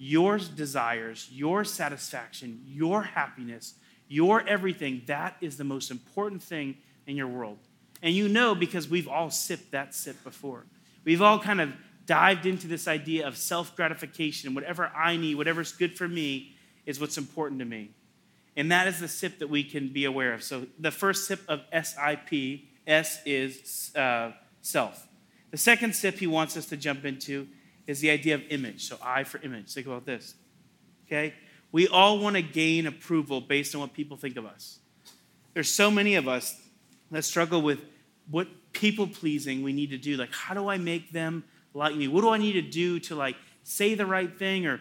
Your 0.00 0.38
desires, 0.38 1.28
your 1.32 1.64
satisfaction, 1.64 2.62
your 2.64 3.02
happiness, 3.02 3.74
your 4.08 4.46
everything, 4.46 5.02
that 5.06 5.36
is 5.40 5.56
the 5.56 5.64
most 5.64 5.90
important 5.90 6.42
thing 6.42 6.76
in 7.06 7.16
your 7.16 7.28
world. 7.28 7.58
And 8.02 8.14
you 8.14 8.28
know 8.28 8.54
because 8.54 8.88
we've 8.88 9.08
all 9.08 9.30
sipped 9.30 9.72
that 9.72 9.94
sip 9.94 10.22
before. 10.24 10.64
We've 11.04 11.22
all 11.22 11.38
kind 11.38 11.60
of 11.60 11.72
dived 12.06 12.46
into 12.46 12.66
this 12.66 12.88
idea 12.88 13.26
of 13.26 13.36
self 13.36 13.76
gratification. 13.76 14.54
Whatever 14.54 14.86
I 14.94 15.16
need, 15.16 15.36
whatever's 15.36 15.72
good 15.72 15.96
for 15.96 16.08
me, 16.08 16.54
is 16.86 17.00
what's 17.00 17.18
important 17.18 17.60
to 17.60 17.66
me. 17.66 17.90
And 18.56 18.72
that 18.72 18.86
is 18.86 18.98
the 18.98 19.08
sip 19.08 19.38
that 19.38 19.48
we 19.48 19.62
can 19.62 19.88
be 19.88 20.04
aware 20.04 20.32
of. 20.32 20.42
So 20.42 20.66
the 20.78 20.90
first 20.90 21.26
sip 21.26 21.40
of 21.48 21.60
SIP, 21.72 22.62
S 22.86 23.20
is 23.26 23.92
uh, 23.94 24.32
self. 24.62 25.06
The 25.50 25.58
second 25.58 25.94
sip 25.94 26.18
he 26.18 26.26
wants 26.26 26.56
us 26.56 26.66
to 26.66 26.76
jump 26.76 27.04
into 27.04 27.46
is 27.86 28.00
the 28.00 28.10
idea 28.10 28.34
of 28.34 28.42
image. 28.50 28.84
So, 28.84 28.98
I 29.02 29.24
for 29.24 29.40
image. 29.42 29.72
Think 29.72 29.86
about 29.86 30.04
this. 30.04 30.34
Okay? 31.06 31.34
We 31.70 31.88
all 31.88 32.18
want 32.18 32.36
to 32.36 32.42
gain 32.42 32.86
approval 32.86 33.40
based 33.40 33.74
on 33.74 33.80
what 33.80 33.92
people 33.92 34.16
think 34.16 34.36
of 34.36 34.46
us. 34.46 34.78
There's 35.54 35.70
so 35.70 35.90
many 35.90 36.14
of 36.14 36.28
us 36.28 36.60
that 37.10 37.24
struggle 37.24 37.62
with 37.62 37.80
what 38.30 38.48
people 38.72 39.06
pleasing 39.06 39.62
we 39.62 39.72
need 39.72 39.90
to 39.90 39.98
do. 39.98 40.16
Like, 40.16 40.32
how 40.32 40.54
do 40.54 40.68
I 40.68 40.78
make 40.78 41.12
them 41.12 41.44
like 41.74 41.94
me? 41.94 42.08
What 42.08 42.22
do 42.22 42.30
I 42.30 42.38
need 42.38 42.52
to 42.52 42.62
do 42.62 43.00
to 43.00 43.14
like 43.14 43.36
say 43.64 43.94
the 43.94 44.06
right 44.06 44.38
thing? 44.38 44.66
Or, 44.66 44.80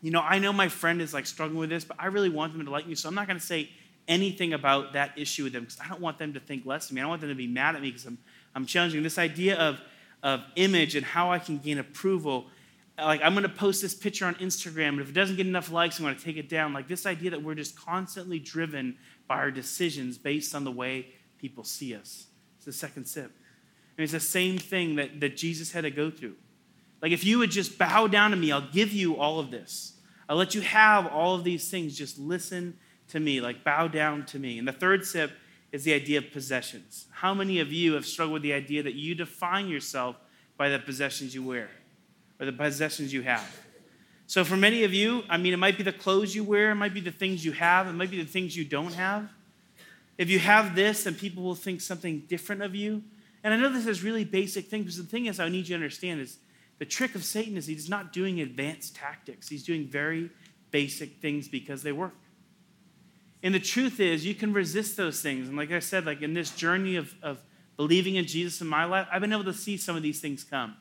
you 0.00 0.10
know, 0.10 0.20
I 0.20 0.38
know 0.38 0.52
my 0.52 0.68
friend 0.68 1.00
is 1.00 1.12
like 1.12 1.26
struggling 1.26 1.58
with 1.58 1.70
this, 1.70 1.84
but 1.84 1.96
I 2.00 2.06
really 2.06 2.30
want 2.30 2.52
them 2.52 2.64
to 2.64 2.70
like 2.70 2.86
me. 2.86 2.94
So 2.94 3.08
I'm 3.08 3.14
not 3.14 3.26
going 3.26 3.38
to 3.38 3.44
say 3.44 3.70
anything 4.08 4.52
about 4.52 4.92
that 4.92 5.18
issue 5.18 5.44
with 5.44 5.52
them 5.52 5.64
because 5.64 5.80
I 5.80 5.88
don't 5.88 6.00
want 6.00 6.18
them 6.18 6.32
to 6.34 6.40
think 6.40 6.64
less 6.64 6.88
of 6.88 6.94
me. 6.94 7.00
I 7.00 7.02
don't 7.02 7.10
want 7.10 7.20
them 7.20 7.30
to 7.30 7.36
be 7.36 7.48
mad 7.48 7.74
at 7.74 7.82
me 7.82 7.90
because 7.90 8.06
I'm, 8.06 8.18
I'm 8.54 8.66
challenging 8.66 9.02
this 9.02 9.18
idea 9.18 9.56
of, 9.56 9.80
of 10.22 10.42
image 10.54 10.94
and 10.94 11.04
how 11.04 11.30
I 11.32 11.38
can 11.38 11.58
gain 11.58 11.78
approval. 11.78 12.46
Like, 12.98 13.20
I'm 13.22 13.34
going 13.34 13.42
to 13.42 13.48
post 13.50 13.82
this 13.82 13.94
picture 13.94 14.24
on 14.24 14.36
Instagram, 14.36 14.88
and 14.88 15.00
if 15.00 15.10
it 15.10 15.12
doesn't 15.12 15.36
get 15.36 15.46
enough 15.46 15.70
likes, 15.70 15.98
I'm 15.98 16.04
going 16.04 16.16
to 16.16 16.24
take 16.24 16.38
it 16.38 16.48
down. 16.48 16.72
Like, 16.72 16.88
this 16.88 17.04
idea 17.04 17.30
that 17.30 17.42
we're 17.42 17.54
just 17.54 17.78
constantly 17.78 18.38
driven 18.38 18.96
by 19.28 19.36
our 19.36 19.50
decisions 19.50 20.16
based 20.16 20.54
on 20.54 20.64
the 20.64 20.72
way 20.72 21.08
people 21.38 21.62
see 21.62 21.94
us. 21.94 22.26
It's 22.56 22.64
the 22.64 22.72
second 22.72 23.04
sip. 23.04 23.32
And 23.96 24.04
it's 24.04 24.12
the 24.12 24.20
same 24.20 24.56
thing 24.56 24.96
that, 24.96 25.20
that 25.20 25.36
Jesus 25.36 25.72
had 25.72 25.82
to 25.82 25.90
go 25.90 26.10
through. 26.10 26.36
Like, 27.02 27.12
if 27.12 27.22
you 27.22 27.38
would 27.38 27.50
just 27.50 27.76
bow 27.76 28.06
down 28.06 28.30
to 28.30 28.36
me, 28.36 28.50
I'll 28.50 28.70
give 28.70 28.92
you 28.92 29.16
all 29.16 29.38
of 29.38 29.50
this. 29.50 29.92
I'll 30.28 30.36
let 30.36 30.54
you 30.54 30.62
have 30.62 31.06
all 31.06 31.34
of 31.34 31.44
these 31.44 31.70
things. 31.70 31.96
Just 31.96 32.18
listen 32.18 32.78
to 33.08 33.20
me, 33.20 33.40
like 33.40 33.62
bow 33.62 33.88
down 33.88 34.24
to 34.26 34.38
me. 34.38 34.58
And 34.58 34.66
the 34.66 34.72
third 34.72 35.04
sip 35.06 35.32
is 35.70 35.84
the 35.84 35.94
idea 35.94 36.18
of 36.18 36.32
possessions. 36.32 37.06
How 37.10 37.34
many 37.34 37.60
of 37.60 37.72
you 37.72 37.92
have 37.92 38.06
struggled 38.06 38.34
with 38.34 38.42
the 38.42 38.52
idea 38.52 38.82
that 38.82 38.94
you 38.94 39.14
define 39.14 39.68
yourself 39.68 40.16
by 40.56 40.68
the 40.68 40.78
possessions 40.78 41.34
you 41.34 41.42
wear 41.42 41.68
or 42.38 42.46
the 42.46 42.52
possessions 42.52 43.12
you 43.12 43.22
have? 43.22 43.60
So, 44.26 44.44
for 44.44 44.56
many 44.56 44.82
of 44.84 44.92
you, 44.92 45.22
I 45.28 45.36
mean, 45.36 45.52
it 45.52 45.58
might 45.58 45.76
be 45.76 45.84
the 45.84 45.92
clothes 45.92 46.34
you 46.34 46.42
wear, 46.42 46.72
it 46.72 46.74
might 46.74 46.94
be 46.94 47.00
the 47.00 47.12
things 47.12 47.44
you 47.44 47.52
have, 47.52 47.86
it 47.86 47.92
might 47.92 48.10
be 48.10 48.20
the 48.20 48.28
things 48.28 48.56
you 48.56 48.64
don't 48.64 48.94
have. 48.94 49.28
If 50.18 50.30
you 50.30 50.38
have 50.38 50.74
this, 50.74 51.04
then 51.04 51.14
people 51.14 51.42
will 51.42 51.54
think 51.54 51.80
something 51.80 52.24
different 52.28 52.62
of 52.62 52.74
you. 52.74 53.02
And 53.44 53.54
I 53.54 53.56
know 53.56 53.68
this 53.68 53.86
is 53.86 54.02
really 54.02 54.24
basic 54.24 54.66
thing, 54.66 54.82
because 54.82 54.96
the 54.96 55.04
thing 55.04 55.26
is, 55.26 55.38
I 55.38 55.48
need 55.48 55.68
you 55.68 55.68
to 55.68 55.74
understand 55.74 56.20
is 56.20 56.38
the 56.78 56.84
trick 56.84 57.14
of 57.14 57.24
Satan 57.24 57.56
is 57.56 57.66
he's 57.66 57.88
not 57.88 58.12
doing 58.12 58.40
advanced 58.40 58.96
tactics. 58.96 59.48
He's 59.48 59.62
doing 59.62 59.86
very 59.86 60.30
basic 60.70 61.20
things 61.20 61.48
because 61.48 61.82
they 61.82 61.92
work. 61.92 62.14
And 63.42 63.54
the 63.54 63.60
truth 63.60 64.00
is, 64.00 64.26
you 64.26 64.34
can 64.34 64.52
resist 64.52 64.96
those 64.96 65.20
things. 65.20 65.48
And 65.48 65.56
like 65.56 65.70
I 65.70 65.78
said, 65.78 66.04
like 66.04 66.22
in 66.22 66.34
this 66.34 66.50
journey 66.50 66.96
of, 66.96 67.14
of 67.22 67.38
believing 67.76 68.16
in 68.16 68.26
Jesus 68.26 68.60
in 68.60 68.66
my 68.66 68.84
life, 68.84 69.06
I've 69.12 69.20
been 69.20 69.32
able 69.32 69.44
to 69.44 69.54
see 69.54 69.76
some 69.76 69.94
of 69.94 70.02
these 70.02 70.20
things 70.20 70.42
come. 70.42 70.76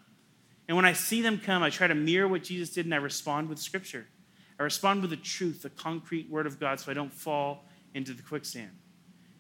And 0.68 0.76
when 0.76 0.86
I 0.86 0.94
see 0.94 1.22
them 1.22 1.40
come, 1.40 1.62
I 1.64 1.70
try 1.70 1.88
to 1.88 1.96
mirror 1.96 2.28
what 2.28 2.44
Jesus 2.44 2.72
did 2.72 2.86
and 2.86 2.94
I 2.94 2.98
respond 2.98 3.50
with 3.50 3.60
Scripture. 3.60 4.08
I 4.60 4.64
respond 4.64 5.02
with 5.02 5.12
the 5.12 5.18
truth, 5.18 5.62
the 5.62 5.70
concrete 5.70 6.30
Word 6.30 6.48
of 6.48 6.60
God, 6.60 6.80
so 6.80 6.92
I 6.92 6.96
don't 6.96 7.14
fall 7.14 7.66
into 7.94 8.14
the 8.14 8.24
quicksand. 8.24 8.72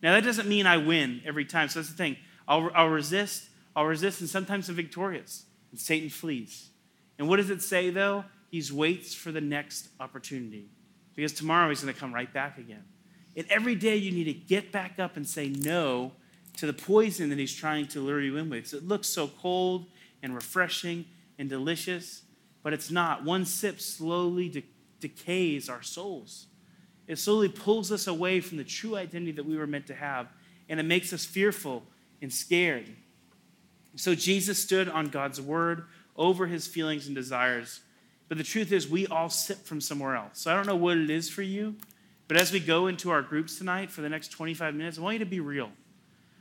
Now, 0.03 0.13
that 0.13 0.23
doesn't 0.23 0.47
mean 0.47 0.67
I 0.67 0.77
win 0.77 1.21
every 1.25 1.45
time. 1.45 1.69
So 1.69 1.79
that's 1.79 1.89
the 1.89 1.95
thing. 1.95 2.17
I'll, 2.47 2.69
I'll 2.75 2.89
resist, 2.89 3.49
I'll 3.75 3.85
resist, 3.85 4.21
and 4.21 4.29
sometimes 4.29 4.69
I'm 4.69 4.75
victorious. 4.75 5.45
And 5.71 5.79
Satan 5.79 6.09
flees. 6.09 6.69
And 7.17 7.27
what 7.27 7.37
does 7.37 7.49
it 7.49 7.61
say, 7.61 7.89
though? 7.89 8.25
He 8.51 8.61
waits 8.71 9.13
for 9.13 9.31
the 9.31 9.41
next 9.41 9.89
opportunity. 9.99 10.69
Because 11.15 11.33
tomorrow 11.33 11.69
he's 11.69 11.81
going 11.81 11.93
to 11.93 11.99
come 11.99 12.13
right 12.13 12.31
back 12.31 12.57
again. 12.57 12.83
And 13.35 13.45
every 13.49 13.75
day 13.75 13.95
you 13.95 14.11
need 14.11 14.25
to 14.25 14.33
get 14.33 14.71
back 14.71 14.99
up 14.99 15.17
and 15.17 15.27
say 15.27 15.49
no 15.49 16.11
to 16.57 16.65
the 16.65 16.73
poison 16.73 17.29
that 17.29 17.37
he's 17.37 17.53
trying 17.53 17.87
to 17.87 17.99
lure 17.99 18.21
you 18.21 18.37
in 18.37 18.49
with. 18.49 18.73
It 18.73 18.87
looks 18.87 19.07
so 19.07 19.27
cold 19.27 19.87
and 20.25 20.33
refreshing 20.33 21.05
and 21.37 21.47
delicious, 21.47 22.23
but 22.63 22.73
it's 22.73 22.89
not. 22.89 23.23
One 23.23 23.45
sip 23.45 23.79
slowly 23.79 24.49
de- 24.49 24.65
decays 24.99 25.69
our 25.69 25.83
souls. 25.83 26.47
It 27.07 27.19
slowly 27.19 27.47
pulls 27.47 27.91
us 27.91 28.07
away 28.07 28.41
from 28.41 28.57
the 28.57 28.63
true 28.63 28.95
identity 28.95 29.33
that 29.33 29.45
we 29.45 29.55
were 29.55 29.67
meant 29.67 29.85
to 29.87 29.93
have, 29.93 30.27
and 30.67 30.79
it 30.79 30.83
makes 30.83 31.13
us 31.13 31.23
fearful 31.23 31.83
and 32.23 32.33
scared. 32.33 32.89
So 33.95 34.15
Jesus 34.15 34.61
stood 34.61 34.89
on 34.89 35.09
God's 35.09 35.39
word 35.39 35.85
over 36.17 36.47
his 36.47 36.65
feelings 36.65 37.05
and 37.05 37.15
desires. 37.15 37.81
But 38.27 38.39
the 38.39 38.43
truth 38.43 38.71
is, 38.71 38.89
we 38.89 39.05
all 39.05 39.29
sip 39.29 39.63
from 39.63 39.79
somewhere 39.79 40.15
else. 40.15 40.39
So 40.41 40.51
I 40.51 40.55
don't 40.55 40.65
know 40.65 40.75
what 40.75 40.97
it 40.97 41.11
is 41.11 41.29
for 41.29 41.43
you, 41.43 41.75
but 42.27 42.37
as 42.37 42.51
we 42.51 42.59
go 42.59 42.87
into 42.87 43.11
our 43.11 43.21
groups 43.21 43.59
tonight 43.59 43.91
for 43.91 44.01
the 44.01 44.09
next 44.09 44.29
25 44.29 44.73
minutes, 44.73 44.97
I 44.97 45.01
want 45.01 45.13
you 45.13 45.19
to 45.19 45.25
be 45.25 45.39
real. 45.39 45.69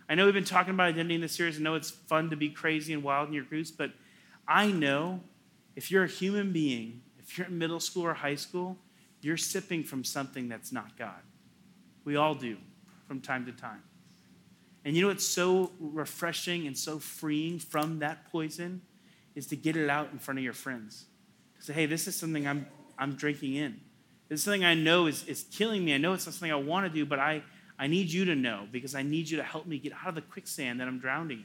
I 0.09 0.15
know 0.15 0.27
we've 0.27 0.35
been 0.35 0.45
talking 0.45 0.75
about 0.75 0.89
identity 0.89 1.15
in 1.15 1.21
this 1.23 1.33
series. 1.33 1.59
I 1.59 1.63
know 1.63 1.75
it's 1.75 1.91
fun 1.91 2.31
to 2.31 2.37
be 2.37 2.51
crazy 2.51 2.93
and 2.93 3.03
wild 3.03 3.29
in 3.29 3.35
your 3.35 3.45
groups, 3.45 3.71
but 3.71 3.91
I 4.47 4.71
know 4.71 5.21
if 5.77 5.91
you're 5.91 6.05
a 6.05 6.09
human 6.09 6.53
being, 6.53 7.01
if 7.19 7.39
you're 7.39 7.47
in 7.47 7.59
middle 7.59 7.81
school 7.81 8.05
or 8.05 8.15
high 8.15 8.35
school, 8.35 8.77
you're 9.23 9.39
sipping 9.39 9.83
from 9.83 10.05
something 10.05 10.49
that's 10.49 10.71
not 10.73 10.99
God. 10.99 11.23
We 12.05 12.17
all 12.17 12.35
do 12.35 12.59
from 13.09 13.21
time 13.21 13.47
to 13.47 13.53
time. 13.53 13.83
And 14.85 14.95
you 14.95 15.03
know 15.03 15.09
what's 15.09 15.27
so 15.27 15.73
refreshing 15.81 16.67
and 16.67 16.77
so 16.77 16.99
freeing 16.99 17.59
from 17.59 18.01
that 18.01 18.31
poison 18.31 18.83
is 19.35 19.47
to 19.47 19.57
get 19.57 19.77
it 19.77 19.89
out 19.89 20.11
in 20.13 20.19
front 20.19 20.39
of 20.39 20.45
your 20.45 20.53
friends. 20.53 21.07
To 21.61 21.65
say, 21.65 21.73
hey, 21.73 21.87
this 21.87 22.07
is 22.07 22.15
something 22.15 22.47
I'm, 22.47 22.67
I'm 22.99 23.15
drinking 23.15 23.55
in. 23.55 23.81
This 24.29 24.41
is 24.41 24.45
something 24.45 24.65
I 24.65 24.75
know 24.75 25.07
is, 25.07 25.25
is 25.27 25.45
killing 25.51 25.85
me. 25.85 25.95
I 25.95 25.99
know 25.99 26.13
it's 26.13 26.27
not 26.27 26.35
something 26.35 26.53
I 26.53 26.57
want 26.57 26.87
to 26.87 26.93
do, 26.93 27.07
but 27.07 27.19
I, 27.19 27.43
I 27.79 27.87
need 27.87 28.11
you 28.11 28.25
to 28.27 28.35
know 28.35 28.67
because 28.71 28.95
I 28.95 29.03
need 29.03 29.29
you 29.29 29.37
to 29.39 29.43
help 29.43 29.67
me 29.67 29.79
get 29.79 29.93
out 29.93 30.09
of 30.09 30.15
the 30.15 30.23
quicksand 30.23 30.81
that 30.81 30.89
I'm 30.89 30.99
drowning 30.99 31.39
in. 31.39 31.45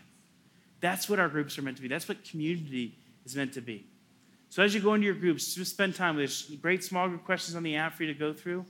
That's 0.82 1.10
what 1.10 1.20
our 1.20 1.28
groups 1.28 1.58
are 1.58 1.62
meant 1.62 1.78
to 1.78 1.82
be. 1.82 1.90
That's 1.90 2.08
what 2.08 2.24
community 2.24 2.96
is 3.26 3.36
meant 3.36 3.54
to 3.54 3.62
be. 3.62 3.86
So 4.50 4.64
as 4.64 4.74
you 4.74 4.80
go 4.80 4.94
into 4.94 5.06
your 5.06 5.16
groups, 5.16 5.54
just 5.54 5.72
spend 5.72 5.96
time. 5.96 6.16
There's 6.16 6.44
great 6.62 6.84
small 6.84 7.08
group 7.08 7.26
questions 7.26 7.56
on 7.56 7.64
the 7.64 7.76
app 7.76 7.96
for 7.96 8.04
you 8.04 8.14
to 8.14 8.20
go 8.20 8.34
through. 8.34 8.66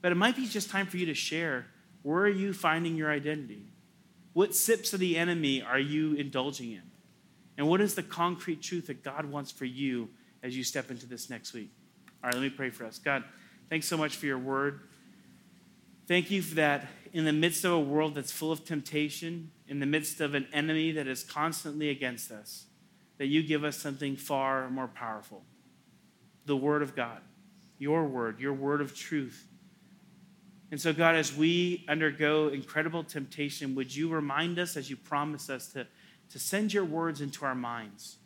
But 0.00 0.12
it 0.12 0.14
might 0.14 0.36
be 0.36 0.46
just 0.46 0.70
time 0.70 0.86
for 0.86 0.96
you 0.96 1.06
to 1.06 1.14
share 1.14 1.66
where 2.02 2.22
are 2.22 2.28
you 2.28 2.52
finding 2.52 2.96
your 2.96 3.10
identity? 3.10 3.66
What 4.32 4.54
sips 4.54 4.94
of 4.94 5.00
the 5.00 5.18
enemy 5.18 5.60
are 5.60 5.78
you 5.78 6.14
indulging 6.14 6.72
in? 6.72 6.82
And 7.58 7.68
what 7.68 7.82
is 7.82 7.94
the 7.94 8.02
concrete 8.02 8.62
truth 8.62 8.86
that 8.86 9.04
God 9.04 9.26
wants 9.26 9.50
for 9.50 9.66
you 9.66 10.08
as 10.42 10.56
you 10.56 10.64
step 10.64 10.90
into 10.90 11.06
this 11.06 11.28
next 11.28 11.52
week? 11.52 11.70
All 12.24 12.28
right, 12.28 12.34
let 12.34 12.42
me 12.42 12.48
pray 12.48 12.70
for 12.70 12.86
us. 12.86 12.98
God, 12.98 13.24
Thanks 13.70 13.86
so 13.86 13.96
much 13.96 14.16
for 14.16 14.26
your 14.26 14.36
word. 14.36 14.80
Thank 16.08 16.32
you 16.32 16.42
for 16.42 16.56
that 16.56 16.88
in 17.12 17.24
the 17.24 17.32
midst 17.32 17.64
of 17.64 17.72
a 17.72 17.80
world 17.80 18.14
that's 18.14 18.30
full 18.30 18.52
of 18.52 18.64
temptation, 18.64 19.50
in 19.66 19.80
the 19.80 19.86
midst 19.86 20.20
of 20.20 20.34
an 20.34 20.46
enemy 20.52 20.92
that 20.92 21.06
is 21.06 21.24
constantly 21.24 21.90
against 21.90 22.30
us, 22.30 22.66
that 23.18 23.26
you 23.26 23.42
give 23.42 23.64
us 23.64 23.76
something 23.76 24.16
far 24.16 24.68
more 24.70 24.88
powerful 24.88 25.42
the 26.46 26.56
Word 26.56 26.82
of 26.82 26.96
God, 26.96 27.20
your 27.78 28.04
Word, 28.04 28.40
your 28.40 28.52
Word 28.52 28.80
of 28.80 28.96
truth. 28.96 29.46
And 30.72 30.80
so, 30.80 30.92
God, 30.92 31.14
as 31.14 31.36
we 31.36 31.84
undergo 31.88 32.48
incredible 32.48 33.04
temptation, 33.04 33.74
would 33.74 33.94
you 33.94 34.08
remind 34.08 34.58
us, 34.58 34.76
as 34.76 34.88
you 34.88 34.96
promised 34.96 35.50
us, 35.50 35.68
to, 35.72 35.86
to 36.30 36.38
send 36.38 36.72
your 36.72 36.84
words 36.84 37.20
into 37.20 37.44
our 37.44 37.54
minds? 37.54 38.16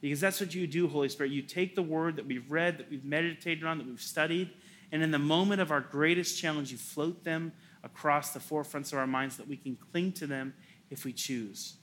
Because 0.00 0.20
that's 0.20 0.40
what 0.40 0.54
you 0.54 0.66
do, 0.66 0.88
Holy 0.88 1.08
Spirit. 1.08 1.32
You 1.32 1.42
take 1.42 1.74
the 1.74 1.82
word 1.82 2.16
that 2.16 2.26
we've 2.26 2.50
read, 2.50 2.78
that 2.78 2.90
we've 2.90 3.04
meditated 3.04 3.64
on, 3.64 3.78
that 3.78 3.86
we've 3.86 4.00
studied, 4.00 4.50
and 4.90 5.02
in 5.02 5.10
the 5.10 5.18
moment 5.18 5.60
of 5.60 5.70
our 5.70 5.80
greatest 5.80 6.38
challenge, 6.38 6.70
you 6.70 6.76
float 6.76 7.24
them 7.24 7.52
across 7.84 8.32
the 8.32 8.40
forefronts 8.40 8.92
of 8.92 8.98
our 8.98 9.06
minds 9.06 9.36
that 9.36 9.48
we 9.48 9.56
can 9.56 9.76
cling 9.90 10.12
to 10.12 10.26
them 10.26 10.54
if 10.90 11.04
we 11.04 11.12
choose. 11.12 11.76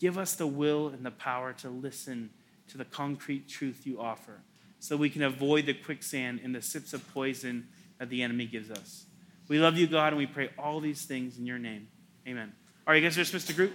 Give 0.00 0.18
us 0.18 0.34
the 0.34 0.46
will 0.46 0.88
and 0.88 1.04
the 1.04 1.10
power 1.10 1.52
to 1.54 1.68
listen 1.68 2.30
to 2.68 2.78
the 2.78 2.84
concrete 2.84 3.48
truth 3.48 3.86
you 3.86 4.00
offer 4.00 4.42
so 4.78 4.96
we 4.96 5.10
can 5.10 5.22
avoid 5.22 5.66
the 5.66 5.74
quicksand 5.74 6.40
and 6.42 6.54
the 6.54 6.62
sips 6.62 6.92
of 6.92 7.12
poison 7.12 7.68
that 7.98 8.10
the 8.10 8.22
enemy 8.22 8.46
gives 8.46 8.70
us. 8.70 9.06
We 9.48 9.58
love 9.58 9.76
you, 9.76 9.86
God, 9.86 10.08
and 10.08 10.18
we 10.18 10.26
pray 10.26 10.50
all 10.58 10.80
these 10.80 11.04
things 11.04 11.38
in 11.38 11.46
your 11.46 11.58
name. 11.58 11.88
Amen. 12.26 12.52
All 12.86 12.92
right, 12.92 13.02
you 13.02 13.08
guys 13.08 13.16
are 13.16 13.22
dismissed 13.22 13.48
to 13.48 13.54
group. 13.54 13.72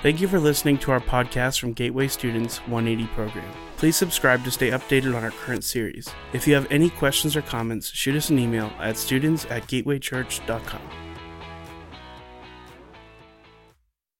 Thank 0.00 0.20
you 0.20 0.28
for 0.28 0.38
listening 0.38 0.76
to 0.78 0.92
our 0.92 1.00
podcast 1.00 1.58
from 1.58 1.72
Gateway 1.72 2.06
Students 2.08 2.58
180 2.68 3.12
program. 3.14 3.50
Please 3.78 3.96
subscribe 3.96 4.44
to 4.44 4.50
stay 4.50 4.70
updated 4.70 5.16
on 5.16 5.24
our 5.24 5.30
current 5.30 5.64
series. 5.64 6.08
If 6.34 6.46
you 6.46 6.54
have 6.54 6.70
any 6.70 6.90
questions 6.90 7.34
or 7.34 7.42
comments, 7.42 7.90
shoot 7.90 8.14
us 8.14 8.28
an 8.28 8.38
email 8.38 8.70
at 8.78 8.98
students 8.98 9.46
at 9.46 9.66
gatewaychurch.com. 9.66 11.05